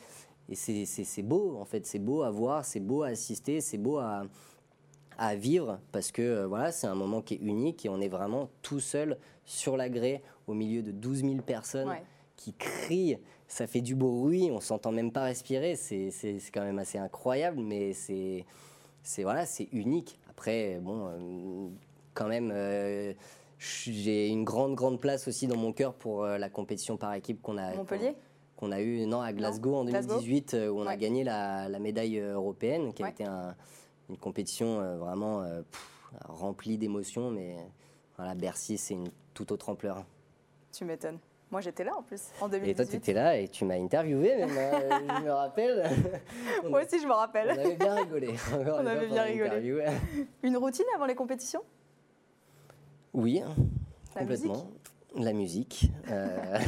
c'est 0.55 1.23
beau, 1.23 1.57
en 1.61 1.65
fait. 1.65 1.87
C'est 1.87 1.99
beau 2.01 2.23
à 2.23 2.31
voir, 2.31 2.65
c'est 2.65 2.81
beau 2.81 3.03
à 3.03 3.09
assister, 3.09 3.61
c'est 3.61 3.79
beau 3.79 3.99
à, 3.99 4.25
à 5.19 5.35
vivre 5.37 5.79
parce 5.93 6.11
que 6.11 6.23
euh, 6.23 6.47
voilà, 6.47 6.73
c'est 6.73 6.87
un 6.87 6.95
moment 6.95 7.21
qui 7.21 7.35
est 7.35 7.41
unique 7.43 7.85
et 7.85 7.89
on 7.89 8.01
est 8.01 8.09
vraiment 8.09 8.49
tout 8.63 8.81
seul 8.81 9.19
sur 9.45 9.77
la 9.77 9.89
grée 9.89 10.23
au 10.47 10.55
milieu 10.55 10.83
de 10.83 10.91
12 10.91 11.21
000 11.21 11.35
personnes 11.43 11.93
qui 12.41 12.55
crient 12.55 13.19
ça 13.51 13.67
fait 13.67 13.81
du 13.81 13.97
bruit, 13.97 14.49
on 14.53 14.61
s'entend 14.61 14.93
même 14.93 15.11
pas 15.11 15.25
respirer, 15.25 15.75
c'est 15.75 16.13
quand 16.55 16.63
même 16.63 16.79
assez 16.79 16.99
incroyable, 16.99 17.61
mais 17.61 17.93
c'est 17.93 18.45
voilà, 19.19 19.45
c'est 19.45 19.69
unique. 19.73 20.21
Après, 20.29 20.79
bon, 20.81 21.09
euh, 21.09 21.69
quand 22.15 22.29
même, 22.29 22.53
euh, 22.55 23.13
j'ai 23.59 24.29
une 24.29 24.45
grande 24.45 24.77
grande 24.77 25.01
place 25.01 25.27
aussi 25.27 25.49
dans 25.49 25.57
mon 25.57 25.73
cœur 25.73 25.95
pour 25.95 26.23
euh, 26.23 26.39
la 26.39 26.49
compétition 26.49 26.97
par 26.97 27.13
équipe 27.15 27.43
qu'on 27.43 27.59
a 27.59 27.75
Montpellier? 27.75 28.15
qu'on 28.57 28.71
a 28.71 28.81
eu 28.81 29.05
non 29.07 29.21
à 29.21 29.33
Glasgow 29.33 29.75
en 29.75 29.85
2018 29.85 30.57
où 30.71 30.81
on 30.81 30.87
a 30.87 30.97
gagné 30.97 31.25
la, 31.25 31.69
la, 31.69 31.79
médaille 31.79 32.19
européenne, 32.19 32.93
qui 32.93 33.03
a 33.03 33.09
été 33.09 33.25
une 33.25 34.19
compétition 34.19 34.99
vraiment 34.99 35.43
remplie 36.27 36.77
d'émotions, 36.77 37.31
mais 37.31 37.57
voilà, 38.17 38.35
Bercy 38.35 38.77
c'est 38.77 38.95
une 38.95 39.09
toute 39.33 39.51
autre 39.51 39.71
ampleur. 39.71 40.05
Tu 40.73 40.85
m'étonnes. 40.85 41.19
Moi, 41.51 41.61
j'étais 41.61 41.83
là 41.83 41.97
en 41.97 42.03
plus, 42.03 42.23
en 42.41 42.49
2018. 42.49 42.71
Et 42.71 42.75
toi, 42.75 42.87
tu 42.87 42.97
étais 42.97 43.13
là 43.13 43.37
et 43.37 43.49
tu 43.49 43.65
m'as 43.65 43.75
interviewé 43.75 44.37
même, 44.37 44.51
hein, 44.57 45.01
je 45.19 45.25
me 45.25 45.33
rappelle. 45.33 45.85
Moi 46.69 46.83
aussi, 46.85 47.01
je 47.01 47.07
me 47.07 47.13
rappelle. 47.13 47.49
On 47.51 47.65
avait 47.65 47.75
bien 47.77 47.95
rigolé. 47.97 48.35
on 48.55 48.87
avait 48.87 49.09
bien 49.09 49.23
rigolé. 49.23 49.87
Une 50.45 50.57
routine 50.57 50.85
avant 50.95 51.07
les 51.07 51.17
compétitions? 51.17 51.63
Oui, 53.13 53.43
complètement. 54.17 54.71
La 55.17 55.33
musique. 55.33 55.91
Euh, 56.09 56.59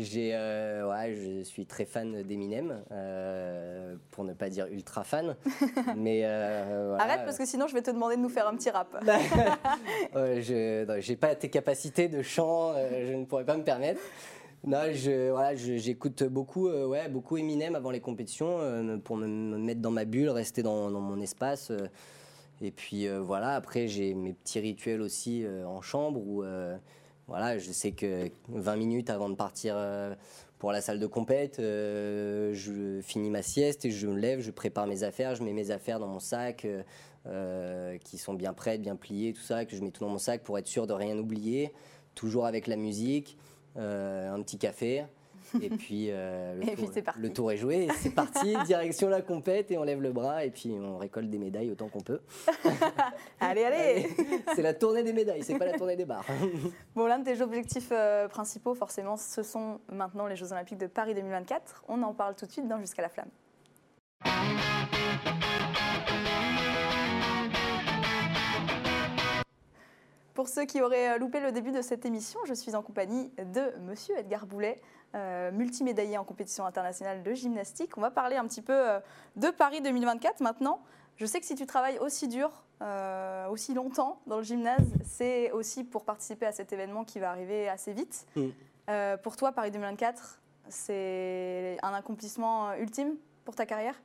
J'ai, 0.00 0.30
euh, 0.34 0.88
ouais, 0.88 1.14
je 1.14 1.42
suis 1.42 1.66
très 1.66 1.84
fan 1.84 2.22
d'Eminem, 2.22 2.82
euh, 2.90 3.94
pour 4.10 4.24
ne 4.24 4.32
pas 4.32 4.48
dire 4.48 4.66
ultra 4.66 5.04
fan. 5.04 5.36
mais 5.96 6.22
euh, 6.24 6.96
Arrête 6.98 7.20
parce 7.24 7.38
que 7.38 7.46
sinon 7.46 7.66
je 7.66 7.74
vais 7.74 7.82
te 7.82 7.90
demander 7.90 8.16
de 8.16 8.20
nous 8.20 8.28
faire 8.28 8.48
un 8.48 8.56
petit 8.56 8.70
rap. 8.70 8.88
je 10.14 11.10
n'ai 11.10 11.16
pas 11.16 11.34
tes 11.34 11.50
capacités 11.50 12.08
de 12.08 12.22
chant, 12.22 12.74
je 12.74 13.12
ne 13.14 13.24
pourrais 13.24 13.44
pas 13.44 13.56
me 13.56 13.64
permettre. 13.64 14.00
Non, 14.64 14.92
je, 14.92 15.30
voilà, 15.30 15.54
j'écoute 15.54 16.22
beaucoup, 16.24 16.68
ouais, 16.68 17.08
beaucoup 17.08 17.36
Eminem 17.36 17.74
avant 17.74 17.90
les 17.90 18.00
compétitions 18.00 19.00
pour 19.04 19.16
me, 19.16 19.26
mettre 19.26 19.80
dans 19.80 19.90
ma 19.90 20.04
bulle, 20.04 20.30
rester 20.30 20.62
dans, 20.62 20.90
dans 20.90 21.00
mon 21.00 21.20
espace. 21.20 21.72
et 22.60 22.70
puis 22.70 23.08
voilà, 23.08 23.54
après 23.54 23.88
j'ai 23.88 24.14
mes 24.14 24.32
petits 24.32 24.60
rituels 24.60 25.02
aussi 25.02 25.44
en 25.66 25.80
chambre 25.82 26.20
où 26.20 26.42
voilà, 27.30 27.58
je 27.58 27.70
sais 27.70 27.92
que 27.92 28.28
20 28.48 28.74
minutes 28.74 29.08
avant 29.08 29.30
de 29.30 29.36
partir 29.36 29.74
euh, 29.76 30.16
pour 30.58 30.72
la 30.72 30.80
salle 30.80 30.98
de 30.98 31.06
compète, 31.06 31.60
euh, 31.60 32.52
je 32.54 33.00
finis 33.02 33.30
ma 33.30 33.42
sieste 33.42 33.84
et 33.84 33.92
je 33.92 34.08
me 34.08 34.18
lève, 34.18 34.40
je 34.40 34.50
prépare 34.50 34.88
mes 34.88 35.04
affaires, 35.04 35.36
je 35.36 35.44
mets 35.44 35.52
mes 35.52 35.70
affaires 35.70 36.00
dans 36.00 36.08
mon 36.08 36.18
sac, 36.18 36.66
euh, 37.26 37.98
qui 37.98 38.18
sont 38.18 38.34
bien 38.34 38.52
prêtes, 38.52 38.82
bien 38.82 38.96
pliées, 38.96 39.32
tout 39.32 39.42
ça, 39.42 39.64
que 39.64 39.76
je 39.76 39.80
mets 39.80 39.92
tout 39.92 40.02
dans 40.02 40.10
mon 40.10 40.18
sac 40.18 40.42
pour 40.42 40.58
être 40.58 40.66
sûr 40.66 40.88
de 40.88 40.92
rien 40.92 41.16
oublier, 41.16 41.72
toujours 42.16 42.46
avec 42.46 42.66
la 42.66 42.74
musique, 42.74 43.38
un 43.76 44.42
petit 44.42 44.58
café. 44.58 45.04
Et 45.60 45.70
puis, 45.70 46.08
euh, 46.10 46.54
le, 46.54 47.32
tour, 47.32 47.50
est 47.50 47.56
joué, 47.56 47.88
c'est 47.96 48.14
parti, 48.14 48.54
direction 48.66 49.08
la 49.08 49.22
compète 49.22 49.70
et 49.70 49.78
on 49.78 49.84
lève 49.84 50.00
le 50.00 50.12
bras 50.12 50.44
et 50.44 50.50
puis 50.50 50.70
on 50.70 50.98
récolte 50.98 51.28
des 51.30 51.38
médailles 51.38 51.70
autant 51.70 51.88
qu'on 51.88 52.00
peut. 52.00 52.20
allez, 53.40 53.64
allez, 53.64 54.08
C'est 54.54 54.62
la 54.62 54.74
tournée 54.74 55.02
des 55.02 55.12
médailles, 55.12 55.42
c'est 55.42 55.58
pas 55.58 55.66
la 55.66 55.76
tournée 55.76 55.96
des 55.96 56.04
barres. 56.04 56.26
bon, 56.94 57.06
l'un 57.06 57.18
de 57.18 57.24
tes 57.24 57.40
objectifs 57.40 57.90
euh, 57.92 58.28
principaux, 58.28 58.74
forcément, 58.74 59.16
ce 59.16 59.42
sont 59.42 59.80
maintenant 59.90 60.26
les 60.26 60.36
Jeux 60.36 60.52
Olympiques 60.52 60.78
de 60.78 60.86
Paris 60.86 61.14
2024. 61.14 61.84
On 61.88 62.02
en 62.02 62.14
parle 62.14 62.34
tout 62.34 62.46
de 62.46 62.52
suite 62.52 62.68
dans 62.68 62.80
Jusqu'à 62.80 63.02
la 63.02 63.08
flamme. 63.10 63.28
Pour 70.40 70.48
ceux 70.48 70.64
qui 70.64 70.80
auraient 70.80 71.10
euh, 71.10 71.18
loupé 71.18 71.38
le 71.38 71.52
début 71.52 71.70
de 71.70 71.82
cette 71.82 72.06
émission, 72.06 72.40
je 72.46 72.54
suis 72.54 72.74
en 72.74 72.80
compagnie 72.80 73.30
de 73.36 73.76
Monsieur 73.80 74.16
Edgar 74.16 74.46
Boulet, 74.46 74.80
euh, 75.14 75.52
multimédaillé 75.52 76.16
en 76.16 76.24
compétition 76.24 76.64
internationale 76.64 77.22
de 77.22 77.34
gymnastique. 77.34 77.98
On 77.98 78.00
va 78.00 78.10
parler 78.10 78.36
un 78.36 78.46
petit 78.46 78.62
peu 78.62 78.72
euh, 78.72 79.00
de 79.36 79.50
Paris 79.50 79.82
2024 79.82 80.40
maintenant. 80.40 80.80
Je 81.16 81.26
sais 81.26 81.40
que 81.40 81.44
si 81.44 81.56
tu 81.56 81.66
travailles 81.66 81.98
aussi 81.98 82.26
dur, 82.26 82.64
euh, 82.80 83.48
aussi 83.48 83.74
longtemps 83.74 84.22
dans 84.26 84.38
le 84.38 84.42
gymnase, 84.42 84.88
c'est 85.04 85.50
aussi 85.50 85.84
pour 85.84 86.06
participer 86.06 86.46
à 86.46 86.52
cet 86.52 86.72
événement 86.72 87.04
qui 87.04 87.18
va 87.18 87.32
arriver 87.32 87.68
assez 87.68 87.92
vite. 87.92 88.26
Mm. 88.34 88.48
pour 89.22 89.36
toi, 89.36 89.52
Paris 89.52 89.70
2024, 89.70 90.40
c'est 90.70 91.76
un 91.82 91.92
accomplissement 91.92 92.72
ultime 92.76 93.16
pour 93.44 93.54
ta 93.54 93.66
carrière? 93.66 94.00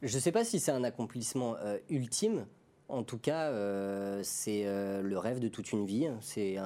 Je 0.00 0.14
ne 0.14 0.20
sais 0.20 0.30
pas 0.30 0.44
si 0.44 0.60
c'est 0.60 0.70
un 0.70 0.84
accomplissement 0.84 1.56
ultime. 1.90 2.46
En 2.88 3.02
tout 3.02 3.18
cas, 3.18 3.50
euh, 3.50 4.20
c'est 4.22 4.62
euh, 4.64 5.02
le 5.02 5.18
rêve 5.18 5.40
de 5.40 5.48
toute 5.48 5.72
une 5.72 5.86
vie, 5.86 6.08
c'est 6.20 6.56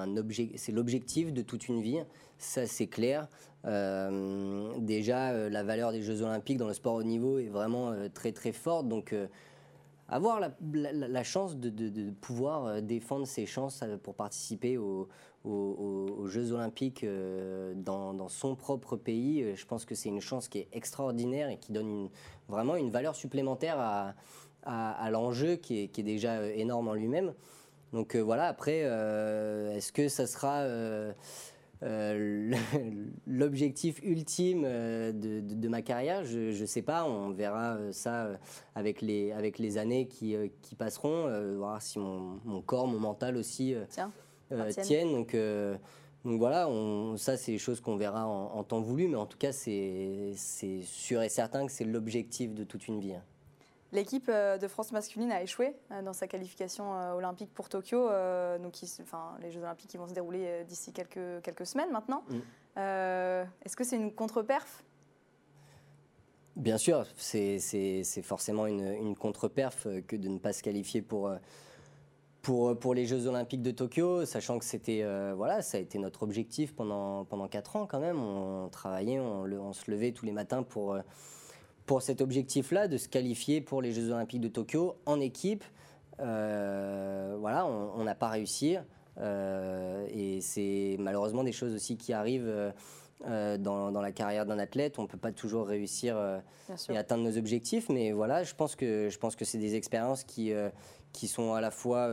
l'objectif 0.71 1.33
de 1.33 1.41
toute 1.41 1.69
une 1.69 1.81
vie, 1.81 2.01
ça 2.37 2.67
c'est 2.67 2.89
clair. 2.89 3.27
Euh, 3.65 4.73
déjà, 4.79 5.49
la 5.49 5.63
valeur 5.63 5.93
des 5.93 6.03
Jeux 6.03 6.21
Olympiques 6.21 6.59
dans 6.59 6.69
le 6.69 6.75
sport 6.75 6.95
haut 6.95 7.03
niveau 7.03 7.39
est 7.39 7.49
vraiment 7.49 7.95
très 8.13 8.33
très 8.33 8.53
forte, 8.53 8.87
donc 8.87 9.15
avoir 10.09 10.41
la, 10.41 11.25
chance 11.25 11.57
de, 11.57 12.11
pouvoir 12.21 12.83
défendre 12.83 13.27
ses 13.27 13.47
chances 13.47 13.83
pour 14.03 14.15
participer 14.15 14.77
aux, 14.77 15.09
Jeux 16.27 16.53
olympiques 16.53 17.07
dans, 17.77 18.29
son 18.29 18.57
propre 18.57 18.97
pays. 18.97 19.55
Je 19.57 19.65
pense 19.65 19.87
que 19.87 19.95
c'est 19.95 20.11
une 20.11 20.21
chance 20.21 20.49
qui 20.49 20.59
est 20.59 20.69
extraordinaire 20.73 21.49
et 21.49 21.57
qui 21.57 21.73
donne 21.73 22.11
vraiment 22.49 22.77
une 22.77 22.91
valeur 22.91 23.15
supplémentaire 23.15 23.79
à, 23.79 24.15
l'enjeu 25.11 25.57
qui 25.57 25.81
est, 25.81 26.03
déjà 26.03 26.47
énorme 26.49 26.89
en 26.89 26.95
lui-même. 26.95 27.33
Donc 27.93 28.17
voilà, 28.17 28.47
après, 28.47 28.81
est-ce 28.81 29.93
que 29.93 30.09
ça 30.09 30.27
sera 30.27 30.65
euh, 31.83 32.53
l'objectif 33.27 34.01
ultime 34.03 34.65
euh, 34.67 35.13
de, 35.13 35.69
ma 35.69 35.81
carrière, 35.83 36.25
je 36.25 36.61
ne 36.61 36.67
sais 36.67 36.83
pas, 36.83 37.05
on 37.05 37.31
verra 37.31 37.77
euh, 37.77 37.93
ça 37.93 38.29
avec 38.75 39.01
les, 39.01 39.33
avec 39.33 39.59
les 39.59 39.79
années 39.79 40.07
qui, 40.07 40.37
qui 40.63 40.75
passeront, 40.75 41.57
voir 41.57 41.81
si 41.81 41.99
mon, 41.99 42.39
mon, 42.45 42.61
corps, 42.61 42.87
mon 42.87 42.99
mental 42.99 43.37
aussi 43.37 43.75
tiennent. 44.83 45.13
Donc, 45.13 45.37
donc 46.25 46.39
voilà, 46.39 46.69
on, 46.69 47.17
ça 47.17 47.37
c'est 47.37 47.53
des 47.53 47.59
choses 47.59 47.81
qu'on 47.81 47.97
verra 47.97 48.27
en, 48.27 48.63
temps 48.65 48.81
voulu, 48.81 49.09
mais 49.09 49.17
en 49.17 49.27
tout 49.27 49.39
cas 49.39 49.53
c'est 49.53 50.35
sûr 50.83 51.23
et 51.23 51.29
certain 51.29 51.67
que 51.67 51.73
c'est 51.73 51.85
l'objectif 51.85 52.55
de 52.55 52.65
toute 52.65 52.89
une 52.89 53.01
vie. 53.01 53.15
L'équipe 53.93 54.29
euh, 54.29 54.57
de 54.57 54.69
France 54.69 54.93
masculine 54.93 55.33
a 55.33 55.43
échoué 55.43 55.75
euh, 55.91 56.03
dans 56.03 56.13
sa 56.13 56.29
qualification 56.29 56.95
euh, 56.95 57.13
olympique 57.13 57.53
pour 57.53 57.69
Tokyo. 57.69 58.09
Donc, 58.63 58.75
enfin, 59.03 59.37
les 59.43 59.51
Jeux 59.51 59.63
olympiques 59.63 59.91
qui 59.91 59.97
vont 59.97 60.07
se 60.07 60.15
dérouler 60.15 60.65
d'ici 60.65 60.93
quelques, 60.93 61.43
quelques 61.43 61.67
semaines 61.67 61.91
maintenant. 61.91 62.25
Mm. 62.29 62.39
Est-ce 63.65 63.77
que 63.77 63.85
c'est 63.85 63.97
une 63.97 64.13
contre-perf? 64.13 64.85
Bien 66.57 66.79
sûr, 66.79 67.07
c'est 67.17 68.23
forcément 68.23 68.67
une, 68.67 68.93
une 68.93 69.17
contre-perf 69.17 69.87
que 70.07 70.17
de 70.17 70.29
ne 70.29 70.39
pas 70.39 70.53
se 70.53 70.63
qualifier 70.63 71.03
pour, 71.03 71.33
pour, 72.43 72.79
pour 72.79 72.95
les 72.95 73.07
Jeux 73.07 73.27
olympiques 73.27 73.63
de 73.63 73.71
Tokyo, 73.71 74.25
sachant 74.25 74.59
que 74.59 74.65
c'était 74.65 75.05
voilà, 75.35 75.63
ça 75.63 75.79
a 75.79 75.81
été 75.81 75.99
notre 75.99 76.23
objectif 76.23 76.75
pendant, 76.75 77.25
pendant 77.25 77.49
4 77.49 77.77
ans 77.77 77.87
quand 77.87 78.01
même. 78.01 78.21
On 78.21 78.69
travaillait, 78.69 79.19
on, 79.19 79.43
on 79.45 79.73
se 79.73 79.91
levait 79.91 80.13
tous 80.13 80.27
les 80.27 80.33
matins 80.33 80.63
pour 80.63 80.97
pour 81.87 82.03
cet 82.03 82.21
objectif-là 82.21 82.89
de 82.89 82.97
se 82.97 83.09
qualifier 83.09 83.61
pour 83.61 83.83
les 83.83 83.93
Jeux 83.93 84.11
Olympiques 84.11 84.41
de 84.41 84.49
Tokyo 84.49 84.97
en 85.07 85.21
équipe. 85.21 85.65
Euh, 86.21 87.37
voilà, 87.39 87.67
on 87.67 88.05
n'a 88.05 88.15
pas 88.15 88.29
réussi. 88.29 88.77
Euh, 89.19 90.07
et 90.11 90.41
c'est 90.41 90.97
malheureusement 90.99 91.45
des 91.45 91.53
choses 91.53 91.75
aussi 91.75 91.97
qui 91.97 92.13
arrivent 92.13 92.73
euh, 93.27 93.59
dans, 93.59 93.91
dans, 93.91 94.01
la 94.01 94.13
carrière 94.13 94.47
d'un 94.47 94.59
athlète. 94.59 94.99
On 94.99 95.03
ne 95.03 95.09
peut 95.09 95.19
pas 95.19 95.33
toujours 95.33 95.67
réussir 95.67 96.17
et 96.89 96.97
atteindre 96.97 97.25
nos 97.25 97.37
objectifs. 97.37 97.89
Mais 97.89 98.13
voilà, 98.13 98.45
je 98.45 98.55
pense 98.55 98.77
que, 98.77 99.09
je 99.09 99.19
pense 99.19 99.37
que 99.37 99.45
c'est 99.45 99.59
des 99.59 99.75
expériences 99.75 100.25
qui, 100.25 100.53
qui 101.13 101.29
sont 101.29 101.55
à 101.55 101.61
la 101.61 101.71
fois 101.71 102.09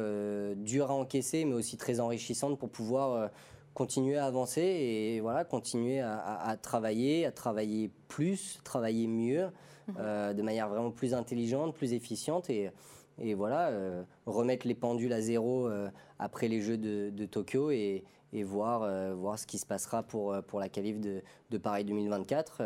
dures 0.55 0.91
à 0.91 0.93
encaisser, 0.93 1.45
mais 1.45 1.53
aussi 1.53 1.77
très 1.77 1.99
enrichissantes 1.99 2.57
pour 2.57 2.69
pouvoir 2.69 3.29
continuer 3.77 4.17
à 4.17 4.25
avancer 4.25 4.63
et 4.63 5.19
voilà, 5.19 5.45
continuer 5.45 5.99
à, 5.99 6.57
travailler, 6.59 7.27
à 7.27 7.31
travailler 7.31 7.91
plus, 8.07 8.59
travailler 8.63 9.05
mieux, 9.05 9.51
mhm. 9.87 9.95
euh, 9.99 10.33
de 10.33 10.41
manière 10.41 10.67
vraiment 10.67 10.89
plus 10.89 11.13
intelligente, 11.13 11.75
plus 11.75 11.93
efficiente 11.93 12.49
et, 12.49 12.71
et 13.19 13.35
voilà, 13.35 13.67
euh, 13.67 14.01
remettre 14.25 14.67
les 14.67 14.73
pendules 14.73 15.13
à 15.13 15.21
zéro 15.21 15.67
euh, 15.67 15.91
après 16.17 16.47
les 16.47 16.59
Jeux 16.59 16.79
de, 16.79 17.25
Tokyo 17.27 17.69
et, 17.69 18.03
et 18.33 18.43
voir, 18.43 18.79
voir 19.15 19.37
ce 19.37 19.45
qui 19.45 19.59
se 19.59 19.67
passera 19.67 20.01
pour, 20.01 20.35
pour 20.47 20.59
la 20.59 20.69
qualif 20.69 20.99
de, 20.99 21.21
de 21.51 21.57
Paris 21.59 21.85
2024. 21.85 22.63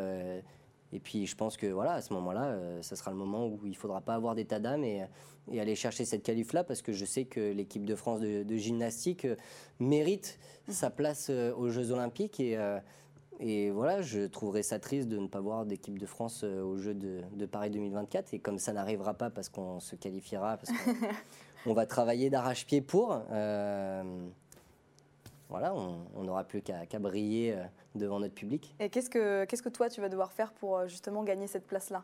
Et 0.94 1.00
puis 1.00 1.26
je 1.26 1.36
pense 1.36 1.58
que 1.58 1.68
voilà, 1.68 1.94
à 1.94 2.02
ce 2.02 2.14
moment-là, 2.14 2.58
ce 2.82 2.96
sera 2.96 3.12
le 3.12 3.18
moment 3.18 3.48
où 3.48 3.60
il 3.64 3.72
ne 3.72 3.76
faudra 3.76 4.02
pas 4.02 4.16
avoir 4.16 4.36
d'état 4.36 4.60
d'âme 4.60 4.84
et, 4.84 5.06
et, 5.52 5.62
aller 5.62 5.76
chercher 5.76 6.06
cette 6.06 6.24
qualif-là 6.24 6.64
parce 6.64 6.82
que 6.82 6.92
je 6.92 7.06
sais 7.06 7.26
que 7.26 7.40
l'équipe 7.40 7.86
de 7.86 7.96
France 7.96 8.20
de, 8.20 8.44
de 8.44 8.56
gymnastique 8.58 9.26
mérite 9.80 10.38
sa 10.68 10.90
place 10.90 11.28
euh, 11.30 11.54
aux 11.56 11.70
Jeux 11.70 11.92
Olympiques. 11.92 12.40
Et, 12.40 12.58
euh, 12.58 12.80
et 13.40 13.72
voilà, 13.72 14.02
je 14.02 14.28
trouverais 14.28 14.64
ça 14.64 14.80
triste 14.80 15.08
de 15.08 15.18
ne 15.18 15.28
pas 15.28 15.40
voir 15.40 15.66
d'équipe 15.66 15.98
de 15.98 16.06
France 16.06 16.42
euh, 16.44 16.62
aux 16.62 16.78
Jeux 16.78 16.94
de, 16.94 17.46
Paris 17.46 17.72
2024. 17.72 18.34
Et 18.34 18.40
comme 18.40 18.60
ça 18.60 18.74
n'arrivera 18.74 19.14
pas 19.14 19.30
parce 19.30 19.50
qu'on 19.50 19.80
se 19.80 19.96
qualifiera, 19.96 20.58
parce 20.58 20.72
qu'on 21.64 21.74
va 21.74 21.86
travailler 21.86 22.30
d'arrache-pied 22.30 22.82
pour, 22.82 23.20
voilà, 25.52 25.76
on 25.76 26.24
n'aura 26.24 26.44
plus 26.44 26.62
qu'à 26.62 27.00
briller 27.00 27.56
devant 27.94 28.20
notre 28.20 28.34
public. 28.34 28.74
Et 28.80 28.90
qu'est-ce 28.90 29.10
que, 29.10 29.46
qu'est-ce 29.46 29.62
que 29.62 29.70
toi, 29.70 29.90
tu 29.90 30.02
vas 30.02 30.10
devoir 30.10 30.32
faire 30.32 30.54
pour 30.54 30.88
justement 30.88 31.24
gagner 31.24 31.46
cette 31.46 31.68
place-là? 31.68 32.04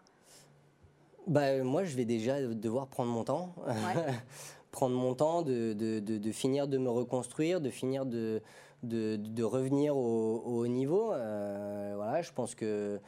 Bah, 1.27 1.63
Moi, 1.63 1.83
je 1.83 1.95
vais 1.95 2.05
déjà 2.05 2.41
devoir 2.41 2.87
prendre 2.87 3.11
mon 3.11 3.23
temps. 3.23 3.55
prendre 4.71 4.95
mon 4.95 5.15
temps, 5.15 5.41
de, 5.41 5.73
de, 5.73 5.99
de, 5.99 6.31
finir 6.31 6.67
de 6.67 6.77
me 6.77 6.89
reconstruire, 6.89 7.61
de 7.61 7.69
finir 7.69 8.05
de, 8.05 8.41
revenir 9.41 9.97
au, 9.97 10.43
haut 10.45 10.67
niveau. 10.67 11.13
Euh, 11.13 11.93
voilà, 11.95 12.21
je 12.21 12.31
pense 12.31 12.53
que 12.53 12.99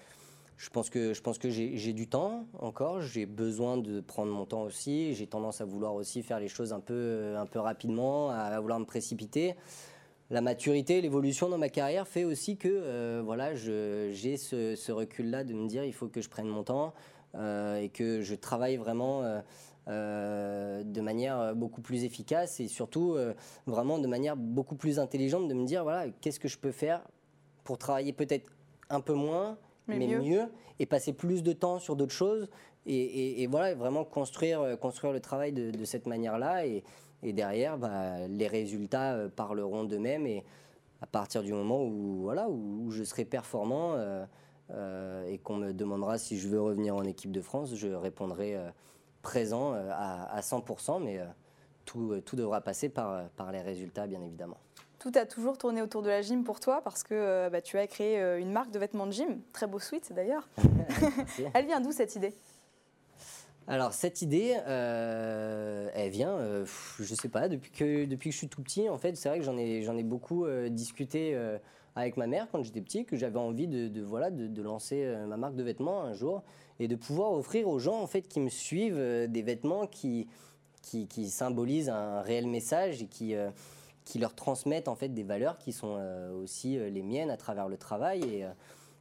je 0.58 0.70
pense 0.70 0.90
que, 0.90 1.14
je 1.14 1.22
pense 1.22 1.38
que 1.38 1.50
j'ai 1.50 1.94
du 1.94 2.08
temps 2.08 2.46
encore, 2.60 3.02
j'ai 3.02 3.26
besoin 3.26 3.78
de 3.78 4.02
prendre 4.02 4.32
mon 4.32 4.46
temps 4.46 4.64
aussi, 4.64 5.14
j'ai 5.14 5.26
tendance 5.26 5.62
à 5.62 5.66
vouloir 5.66 5.94
aussi 5.94 6.22
faire 6.22 6.40
les 6.40 6.50
choses 6.50 6.74
un 6.74 6.82
peu, 6.82 7.36
un 7.38 7.46
peu 7.46 7.60
rapidement, 7.60 8.30
à 8.30 8.60
vouloir 8.60 8.80
me 8.80 8.86
précipiter. 8.86 9.56
La 10.32 10.42
maturité, 10.42 11.02
l'évolution 11.02 11.50
dans 11.50 11.58
ma 11.58 11.70
carrière 11.70 12.08
fait 12.08 12.24
aussi 12.24 12.56
que 12.56 12.68
euh, 12.70 13.22
voilà, 13.26 13.56
j'ai 13.56 14.38
ce, 14.38 14.76
ce 14.76 14.92
recul-là 14.92 15.44
de 15.44 15.54
me 15.54 15.68
dire 15.68 15.84
il 15.84 15.94
faut 15.94 16.08
que 16.08 16.22
je 16.22 16.30
prenne 16.30 16.48
mon 16.48 16.64
temps 16.64 16.94
euh, 17.34 17.82
et 17.82 17.90
que 17.90 18.22
je 18.22 18.36
travaille 18.36 18.78
vraiment 18.78 19.24
euh, 19.88 20.84
de 20.84 21.02
manière 21.02 21.56
beaucoup 21.56 21.82
plus 21.82 22.04
efficace 22.04 22.60
et 22.60 22.68
surtout 22.68 23.18
vraiment 23.66 23.98
de 23.98 24.08
manière 24.08 24.38
beaucoup 24.38 24.76
plus 24.76 25.00
intelligente 25.00 25.48
de 25.48 25.56
me 25.56 25.66
dire 25.66 25.82
voilà 25.82 26.06
qu'est-ce 26.22 26.40
que 26.40 26.48
je 26.48 26.60
peux 26.60 26.72
faire 26.72 27.02
pour 27.64 27.80
travailler 27.80 28.14
peut-être 28.14 28.52
un 28.92 29.02
peu 29.02 29.14
moins 29.14 29.58
mais, 29.88 29.98
mieux. 29.98 30.44
et 30.78 30.86
passer 30.86 31.12
plus 31.12 31.42
de 31.42 31.54
temps 31.54 31.80
sur 31.80 31.96
d'autres 31.96 32.14
choses 32.14 32.50
et, 32.86 33.48
voilà 33.48 33.74
vraiment 33.74 34.04
construire 34.04 34.78
construire 34.80 35.12
le 35.12 35.20
travail 35.20 35.54
de, 35.54 35.86
cette 35.86 36.06
manière-là 36.06 36.68
et, 36.68 36.84
derrière 37.24 37.78
bah, 37.78 38.28
les 38.28 38.48
résultats 38.48 39.30
parleront 39.36 39.84
d'eux-mêmes 39.84 40.26
et 40.26 40.44
à 41.02 41.08
partir 41.08 41.44
du 41.44 41.54
moment 41.54 41.84
où 41.84 42.22
voilà 42.22 42.50
où, 42.50 42.92
je 42.92 43.04
serai 43.04 43.26
performant 43.26 43.96
et 45.28 45.38
qu'on 45.40 45.58
me 45.58 45.72
demandera 45.72 46.18
si 46.18 46.38
je 46.38 46.48
veux 46.48 46.62
revenir 46.62 46.96
en 46.96 47.04
équipe 47.04 47.32
de 47.32 47.42
France, 47.42 47.76
je 47.76 47.88
répondrai 47.88 48.58
présent 49.22 49.74
euh, 49.74 49.90
à, 49.92 50.40
100%, 50.42 51.04
mais 51.04 51.20
euh, 51.20 51.26
tout, 51.86 52.12
euh, 52.12 52.22
tout 52.22 52.36
devra 52.36 52.62
passer 52.62 52.90
par, 52.90 53.30
par 53.32 53.52
les 53.52 53.62
résultats, 53.62 54.08
bien 54.08 54.22
évidemment. 54.22 54.58
Tout 55.00 55.12
a 55.16 55.26
toujours 55.26 55.58
tourné 55.58 55.82
autour 55.82 56.02
de 56.02 56.10
la 56.10 56.22
gym 56.22 56.44
pour 56.44 56.60
toi 56.60 56.82
parce 56.84 57.04
que 57.04 57.48
bah, 57.50 57.62
tu 57.62 57.78
as 57.78 57.88
créé 57.88 58.20
une 58.38 58.52
marque 58.52 58.72
de 58.72 58.80
vêtements 58.80 59.08
de 59.08 59.14
gym, 59.14 59.40
très 59.54 59.66
beau 59.66 59.80
sweat 59.80 60.12
d'ailleurs. 60.12 60.50
Elle 61.54 61.68
vient 61.68 61.80
d'où 61.80 61.94
cette 61.94 62.18
idée? 62.18 62.34
Alors 63.70 63.94
cette 63.94 64.22
idée, 64.22 64.58
elle 64.68 66.10
vient, 66.10 66.66
je 66.66 67.04
je 67.04 67.16
sais 67.16 67.30
pas, 67.30 67.48
depuis 67.48 67.72
que 67.72 68.06
depuis 68.06 68.30
que 68.30 68.34
je 68.34 68.38
suis 68.40 68.50
tout 68.50 68.62
petit. 68.62 68.90
En 68.90 68.98
fait, 68.98 69.16
c'est 69.16 69.30
vrai 69.30 69.40
que 69.40 69.46
j'en 69.46 69.58
ai 69.58 69.86
ai 69.86 70.04
beaucoup 70.04 70.46
discuté 70.70 71.38
avec 71.96 72.18
ma 72.18 72.28
mère 72.28 72.48
quand 72.52 72.64
j'étais 72.64 72.82
petit, 72.82 73.06
que 73.06 73.16
j'avais 73.16 73.40
envie 73.40 73.68
de, 73.68 74.02
voilà 74.02 74.32
de, 74.32 74.62
lancer 74.62 75.16
ma 75.28 75.38
marque 75.38 75.56
de 75.56 75.64
vêtements 75.64 76.02
un 76.02 76.14
jour 76.14 76.44
et 76.80 76.88
de 76.88 76.96
pouvoir 76.96 77.34
offrir 77.34 77.68
aux 77.68 77.80
gens 77.80 78.02
en 78.02 78.08
fait 78.08 78.22
qui 78.24 78.40
me 78.40 78.50
suivent 78.50 78.98
euh, 78.98 79.28
des 79.28 79.42
vêtements 79.42 79.86
qui, 79.86 80.28
qui, 80.82 81.30
symbolisent 81.30 81.90
un 81.90 82.22
réel 82.22 82.48
message 82.48 83.04
et 83.04 83.08
qui, 83.08 83.36
euh, 83.36 83.52
qui 84.06 84.18
leur 84.18 84.34
transmettent 84.34 84.88
en 84.88 84.96
fait 84.96 85.10
des 85.10 85.24
valeurs 85.24 85.58
qui 85.58 85.72
sont 85.72 85.98
euh, 86.00 86.32
aussi 86.32 86.78
les 86.78 87.04
miennes 87.04 87.30
à 87.30 87.38
travers 87.38 87.68
le 87.68 87.78
travail 87.78 88.24
et, 88.24 88.46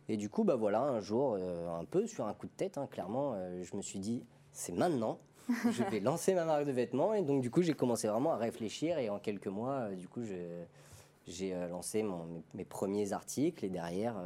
et 0.08 0.16
du 0.16 0.28
coup 0.28 0.44
bah 0.44 0.56
voilà 0.56 0.82
un 0.82 1.00
jour 1.00 1.36
un 1.36 1.84
peu 1.84 2.06
sur 2.06 2.26
un 2.26 2.34
coup 2.34 2.46
de 2.46 2.52
tête 2.52 2.78
hein, 2.78 2.88
clairement 2.90 3.36
je 3.62 3.76
me 3.76 3.82
suis 3.82 3.98
dit 3.98 4.24
c'est 4.52 4.72
maintenant 4.72 5.18
je 5.70 5.82
vais 5.84 6.00
lancer 6.00 6.34
ma 6.34 6.44
marque 6.44 6.66
de 6.66 6.72
vêtements 6.72 7.14
et 7.14 7.22
donc 7.22 7.40
du 7.40 7.50
coup 7.50 7.62
j'ai 7.62 7.72
commencé 7.72 8.06
vraiment 8.06 8.32
à 8.32 8.36
réfléchir 8.36 8.98
et 8.98 9.08
en 9.08 9.18
quelques 9.18 9.46
mois 9.46 9.88
du 9.90 10.06
coup 10.06 10.20
j'ai 11.26 11.54
lancé 11.70 12.04
mes, 12.52 12.64
premiers 12.66 13.12
articles 13.14 13.64
et 13.64 13.70
derrière 13.70 14.16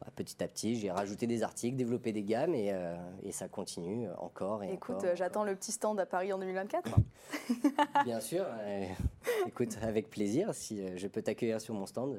bah, 0.00 0.08
petit 0.14 0.42
à 0.42 0.48
petit, 0.48 0.76
j'ai 0.76 0.90
rajouté 0.90 1.26
des 1.26 1.42
articles, 1.42 1.76
développé 1.76 2.12
des 2.12 2.22
gammes 2.22 2.54
et, 2.54 2.72
euh, 2.72 2.94
ça 3.30 3.48
continue 3.48 4.08
encore 4.18 4.62
et 4.62 4.72
Écoute, 4.72 5.02
euh, 5.04 5.16
j'attends 5.16 5.44
le 5.44 5.54
petit 5.56 5.72
stand 5.72 5.98
à 5.98 6.06
Paris 6.06 6.32
en 6.32 6.38
2024. 6.38 6.90
Bien 8.04 8.20
sûr. 8.20 8.44
Euh, 8.46 8.86
écoute, 9.46 9.76
avec 9.82 10.10
plaisir, 10.10 10.54
si 10.54 10.96
je 10.96 11.06
peux 11.08 11.22
t'accueillir 11.22 11.60
sur 11.60 11.74
mon 11.74 11.86
stand. 11.86 12.18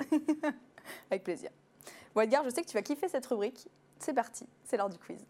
avec 1.11 1.23
plaisir. 1.23 1.49
Bon, 2.15 2.21
Edgar, 2.21 2.43
je 2.43 2.49
sais 2.49 2.61
que 2.61 2.67
tu 2.67 2.73
vas 2.73 2.81
kiffer 2.81 3.07
cette 3.07 3.25
rubrique. 3.27 3.67
C'est 3.99 4.13
parti, 4.13 4.45
c'est 4.63 4.77
l'heure 4.77 4.89
du 4.89 4.97
quiz. 4.97 5.25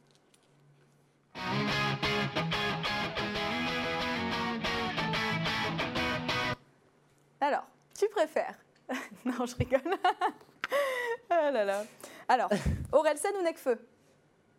Tu 7.98 8.08
préfères 8.10 8.56
Non, 9.26 9.46
je 9.46 9.56
rigole. 9.56 9.82
ah 11.30 11.52
là 11.52 11.66
là. 11.66 11.84
Alors, 12.28 12.50
Orelsan 12.92 13.30
ou 13.40 13.44
Necfeu 13.44 13.78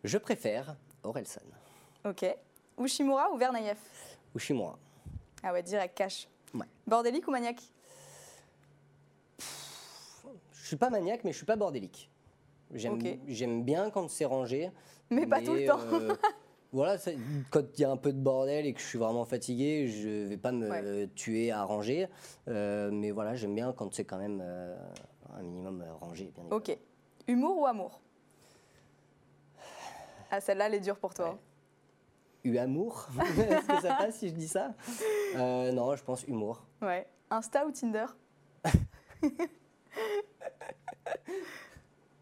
Je 0.05 0.19
préfère 0.19 0.77
Orelsan. 1.03 1.41
Ok. 2.05 2.25
Ushimura 2.79 3.31
ou 3.33 3.37
Vernayev 3.39 3.79
Ushimura. 4.35 4.79
Ah 5.43 5.53
ouais, 5.53 5.63
direct, 5.63 5.97
cash. 5.97 6.29
Ouais. 6.55 6.67
Bordélique 6.87 7.27
ou 7.27 7.31
maniaque? 7.31 7.63
Je 10.53 10.67
suis 10.67 10.77
pas 10.77 10.91
maniaque, 10.91 11.25
mais 11.25 11.33
je 11.33 11.39
suis 11.39 11.47
pas 11.47 11.57
bordélique. 11.57 12.11
J'aime 12.75 13.65
bien 13.65 13.91
quand 13.91 14.09
c'est 14.11 14.27
rangé. 14.27 14.71
Mais 15.11 15.27
pas 15.27 15.41
tout 15.41 15.55
le 15.55 15.65
temps. 15.67 15.81
euh, 15.81 16.15
voilà, 16.73 16.99
ça- 16.99 17.11
quand 17.51 17.63
il 17.77 17.81
y 17.81 17.85
a 17.85 17.91
un 17.91 17.97
peu 17.97 18.13
de 18.13 18.19
bordel 18.21 18.67
et 18.67 18.73
que 18.75 18.81
je 18.81 18.87
suis 18.87 18.99
vraiment 18.99 19.25
fatigué, 19.25 19.89
je 19.89 20.27
vais 20.27 20.37
pas 20.37 20.53
me 20.53 20.69
Ouais. 20.71 21.09
tuer 21.15 21.51
à 21.51 21.63
ranger. 21.65 22.09
Euh, 22.49 22.91
mais 22.93 23.11
voilà, 23.11 23.35
j'aime 23.35 23.55
bien 23.55 23.73
quand 23.73 23.93
c'est 23.95 24.05
quand 24.05 24.19
même 24.19 24.41
euh, 24.43 24.77
un 25.37 25.43
minimum 25.43 25.81
euh, 25.83 25.93
rangé. 25.95 26.31
Bien. 26.35 26.45
Ok. 26.51 26.77
Humour 27.27 27.59
ou 27.59 27.67
amour? 27.67 28.01
Ah, 30.31 30.41
celle-là, 30.41 30.67
elle 30.67 30.75
est 30.75 30.81
dure 30.81 30.99
pour 30.99 31.15
toi. 31.15 31.31
Ouais. 31.31 31.37
Eu 32.51 32.59
amour? 32.59 33.09
Est-ce 33.39 33.67
que 33.67 33.81
ça 33.81 33.95
passe 33.95 34.17
si 34.19 34.29
je 34.29 34.35
dis 34.35 34.49
ça? 34.49 34.75
Euh, 35.37 35.73
Non, 35.73 35.97
je 35.97 36.05
pense 36.05 36.23
humour. 36.25 36.65
Ouais. 36.83 37.07
Insta 37.31 37.67
ou 37.67 37.71
Tinder? 37.73 38.07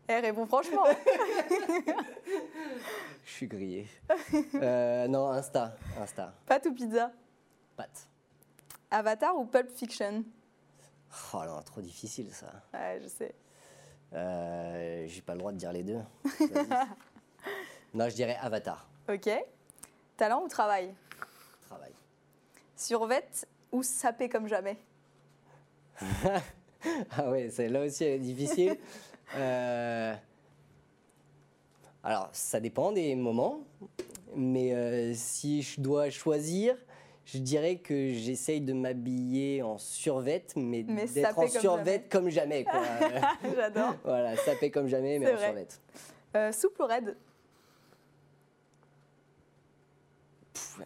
Eh, 0.08 0.20
réponds 0.20 0.46
franchement. 0.46 0.84
Je 3.24 3.30
suis 3.30 3.46
grillé. 3.48 3.86
Euh, 4.54 5.08
non, 5.08 5.28
Insta. 5.30 5.74
Insta. 6.00 6.32
Pâte 6.46 6.66
ou 6.66 6.74
pizza? 6.74 7.10
Pâte. 7.76 8.06
Avatar 8.90 9.36
ou 9.36 9.44
Pulp 9.46 9.68
Fiction? 9.70 10.24
Oh 11.34 11.42
non, 11.44 11.60
trop 11.62 11.80
difficile 11.80 12.32
ça. 12.32 12.52
Ouais, 12.72 13.00
je 13.02 13.08
sais. 13.08 13.34
Euh, 14.12 15.06
J'ai 15.08 15.22
pas 15.22 15.32
le 15.32 15.38
droit 15.40 15.52
de 15.52 15.56
dire 15.58 15.72
les 15.72 15.82
deux. 15.82 16.00
Non, 17.94 18.08
je 18.10 18.14
dirais 18.14 18.36
Avatar. 18.42 18.86
Ok. 19.08 19.30
Talent 20.18 20.42
ou 20.42 20.48
travail? 20.48 20.94
Travail. 21.66 21.92
Survette 22.76 23.48
ou 23.72 23.82
sapé 23.82 24.28
comme 24.28 24.46
jamais? 24.48 24.76
Ah 27.16 27.30
ouais, 27.30 27.48
celle-là 27.50 27.80
aussi 27.82 28.04
elle 28.04 28.12
est 28.14 28.18
difficile. 28.18 28.78
Euh, 29.34 30.14
Alors, 32.02 32.28
ça 32.32 32.60
dépend 32.60 32.92
des 32.92 33.14
moments, 33.16 33.60
mais 34.34 34.72
euh, 34.72 35.12
si 35.14 35.62
je 35.62 35.80
dois 35.80 36.10
choisir, 36.10 36.76
je 37.24 37.38
dirais 37.38 37.76
que 37.76 38.12
j'essaye 38.12 38.60
de 38.60 38.72
m'habiller 38.72 39.62
en 39.62 39.78
survette, 39.78 40.52
mais, 40.56 40.84
Mais 40.86 41.06
d'être 41.06 41.38
en 41.38 41.42
comme 41.42 41.48
survette 41.48 42.08
comme 42.08 42.28
jamais. 42.28 42.64
quoi. 42.64 42.82
J'adore. 43.56 43.96
voilà, 44.04 44.36
sapé 44.36 44.70
comme 44.70 44.86
jamais, 44.86 45.18
mais 45.18 45.32
en 45.32 45.34
vrai. 45.34 45.46
survette. 45.46 45.80
Euh, 46.36 46.52
souple 46.52 46.82
ou 46.82 46.86
raide? 46.86 47.16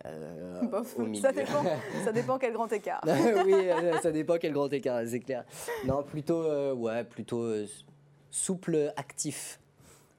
Euh, 0.05 0.61
ça 1.21 1.33
dépend, 1.33 1.65
ça 2.05 2.13
dépend 2.13 2.39
quel 2.39 2.53
grand 2.53 2.73
écart. 2.73 3.01
oui, 3.45 3.55
euh, 3.55 3.99
ça 4.01 4.11
dépend 4.11 4.37
quel 4.39 4.53
grand 4.53 4.73
écart, 4.73 5.01
c'est 5.07 5.21
clair. 5.21 5.45
Non, 5.85 6.03
plutôt, 6.03 6.43
euh, 6.45 6.75
ouais, 6.75 7.05
plutôt 7.05 7.45
souple, 8.31 8.93
actif. 8.97 9.61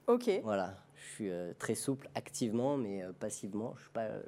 Ok. 0.06 0.30
Voilà, 0.42 0.74
je 0.96 1.14
suis 1.14 1.30
euh, 1.30 1.52
très 1.58 1.74
souple 1.74 2.08
activement, 2.14 2.76
mais 2.76 3.02
euh, 3.02 3.12
passivement, 3.18 3.72
je 3.76 3.82
suis 3.82 3.90
pas, 3.90 4.00
euh, 4.02 4.20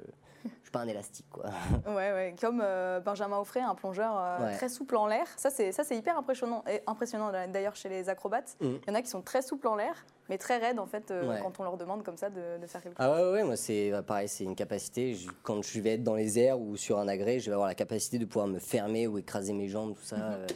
je 0.45 0.49
suis 0.63 0.71
pas 0.71 0.79
un 0.79 0.87
élastique, 0.87 1.25
quoi. 1.29 1.45
Ouais, 1.87 2.11
ouais. 2.11 2.35
Comme 2.39 2.63
Benjamin 3.03 3.37
Offray, 3.39 3.61
un 3.61 3.75
plongeur 3.75 4.39
Ouais. 4.41 4.55
très 4.55 4.69
souple 4.69 4.95
en 4.95 5.07
l'air. 5.07 5.27
Ça, 5.37 5.49
c'est 5.49 5.71
ça, 5.71 5.83
c'est 5.83 5.97
hyper 5.97 6.17
impressionnant. 6.17 6.63
Et 6.69 6.81
impressionnant 6.87 7.31
d'ailleurs 7.49 7.75
chez 7.75 7.89
les 7.89 8.09
acrobates. 8.09 8.55
Mm. 8.61 8.65
Il 8.65 8.87
y 8.87 8.91
en 8.91 8.95
a 8.95 9.01
qui 9.01 9.09
sont 9.09 9.21
très 9.21 9.41
souples 9.41 9.67
en 9.67 9.75
l'air, 9.75 10.05
mais 10.29 10.37
très 10.37 10.57
raides 10.57 10.79
en 10.79 10.85
fait 10.85 11.11
Ouais. 11.11 11.39
quand 11.41 11.59
on 11.59 11.63
leur 11.63 11.77
demande 11.77 12.03
comme 12.03 12.17
ça 12.17 12.29
de, 12.29 12.57
de 12.61 12.67
faire 12.67 12.81
quelque 12.81 12.97
chose. 12.97 13.05
Ah 13.05 13.11
ouais, 13.23 13.31
ouais, 13.33 13.43
moi 13.43 13.55
c'est 13.57 13.91
bah, 13.91 14.01
pareil, 14.03 14.27
c'est 14.29 14.43
une 14.45 14.55
capacité. 14.55 15.13
Je- 15.15 15.29
quand 15.43 15.61
je 15.61 15.79
vais 15.81 15.93
être 15.95 16.03
dans 16.03 16.15
les 16.15 16.39
airs 16.39 16.59
ou 16.59 16.77
sur 16.77 16.99
un 16.99 17.07
agrès, 17.07 17.39
je 17.39 17.47
vais 17.49 17.53
avoir 17.53 17.67
la 17.67 17.75
capacité 17.75 18.17
de 18.19 18.25
pouvoir 18.25 18.47
me 18.47 18.59
fermer 18.59 19.07
ou 19.07 19.17
écraser 19.17 19.53
mes 19.53 19.67
jambes, 19.67 19.93
tout 19.95 20.03
ça. 20.05 20.15
euh, 20.15 20.47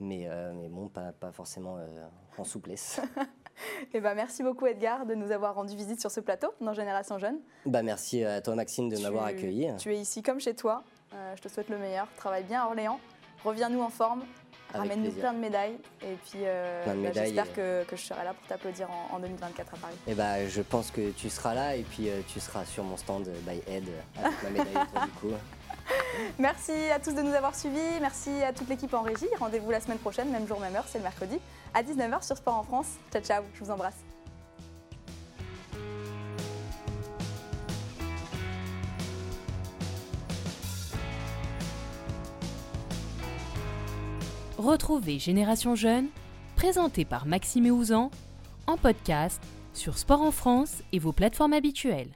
mais, 0.00 0.26
euh, 0.26 0.52
mais 0.54 0.68
bon, 0.68 0.88
pas, 0.88 1.12
pas 1.12 1.32
forcément 1.32 1.76
euh, 1.78 2.06
en 2.38 2.44
souplesse. 2.44 3.00
Et 3.94 4.00
ben, 4.00 4.14
merci 4.14 4.42
beaucoup 4.42 4.66
Edgar 4.66 5.06
de 5.06 5.14
nous 5.14 5.30
avoir 5.30 5.54
rendu 5.54 5.76
visite 5.76 6.00
sur 6.00 6.10
ce 6.10 6.20
plateau 6.20 6.48
dans 6.60 6.72
Génération 6.72 7.18
Jeune. 7.18 7.38
bah 7.66 7.82
merci 7.82 8.24
à 8.24 8.40
toi 8.40 8.56
Maxime 8.56 8.88
de 8.88 8.98
m'avoir 8.98 9.24
accueilli. 9.26 9.70
Tu 9.78 9.92
es 9.94 9.98
ici 10.00 10.22
comme 10.22 10.40
chez 10.40 10.54
toi. 10.54 10.82
Euh, 11.14 11.34
je 11.36 11.42
te 11.42 11.48
souhaite 11.48 11.68
le 11.68 11.78
meilleur. 11.78 12.08
Travaille 12.16 12.42
bien 12.44 12.62
à 12.62 12.66
Orléans. 12.66 12.98
Reviens-nous 13.44 13.80
en 13.80 13.90
forme. 13.90 14.24
Ramène-nous 14.72 15.12
plein 15.12 15.32
de 15.32 15.38
médailles. 15.38 15.78
Et 16.02 16.16
puis, 16.24 16.40
euh, 16.42 16.84
bah, 16.84 17.12
j'espère 17.14 17.52
que, 17.52 17.84
que 17.84 17.94
je 17.94 18.02
serai 18.02 18.24
là 18.24 18.34
pour 18.34 18.44
t'applaudir 18.48 18.88
en, 18.90 19.14
en 19.14 19.20
2024 19.20 19.74
à 19.74 19.76
Paris. 19.76 19.94
Et 20.08 20.14
bah, 20.14 20.48
je 20.48 20.62
pense 20.62 20.90
que 20.90 21.10
tu 21.12 21.30
seras 21.30 21.54
là 21.54 21.76
et 21.76 21.84
puis 21.84 22.08
euh, 22.08 22.22
tu 22.26 22.40
seras 22.40 22.64
sur 22.64 22.82
mon 22.82 22.96
stand 22.96 23.28
by 23.46 23.60
Ed 23.72 23.84
avec 24.18 24.42
ma 24.42 24.50
médaille 24.50 24.74
autour 24.92 25.04
du 25.06 25.10
cou. 25.12 25.28
Merci 26.38 26.72
à 26.94 26.98
tous 26.98 27.14
de 27.14 27.22
nous 27.22 27.34
avoir 27.34 27.54
suivis. 27.54 28.00
Merci 28.00 28.30
à 28.42 28.52
toute 28.52 28.68
l'équipe 28.68 28.92
en 28.94 29.02
régie. 29.02 29.26
Rendez-vous 29.38 29.70
la 29.70 29.80
semaine 29.80 29.98
prochaine, 29.98 30.30
même 30.30 30.46
jour, 30.46 30.60
même 30.60 30.74
heure, 30.76 30.86
c'est 30.88 30.98
le 30.98 31.04
mercredi, 31.04 31.38
à 31.72 31.82
19h 31.82 32.24
sur 32.24 32.36
Sport 32.36 32.56
en 32.56 32.62
France. 32.62 32.86
Ciao, 33.12 33.22
ciao, 33.22 33.42
je 33.54 33.64
vous 33.64 33.70
embrasse. 33.70 33.96
Retrouvez 44.56 45.18
Génération 45.18 45.74
Jeune, 45.74 46.06
présenté 46.56 47.04
par 47.04 47.26
Maxime 47.26 47.66
Ouzan, 47.66 48.10
en 48.66 48.78
podcast 48.78 49.42
sur 49.74 49.98
Sport 49.98 50.22
en 50.22 50.30
France 50.30 50.82
et 50.92 50.98
vos 50.98 51.12
plateformes 51.12 51.52
habituelles. 51.52 52.14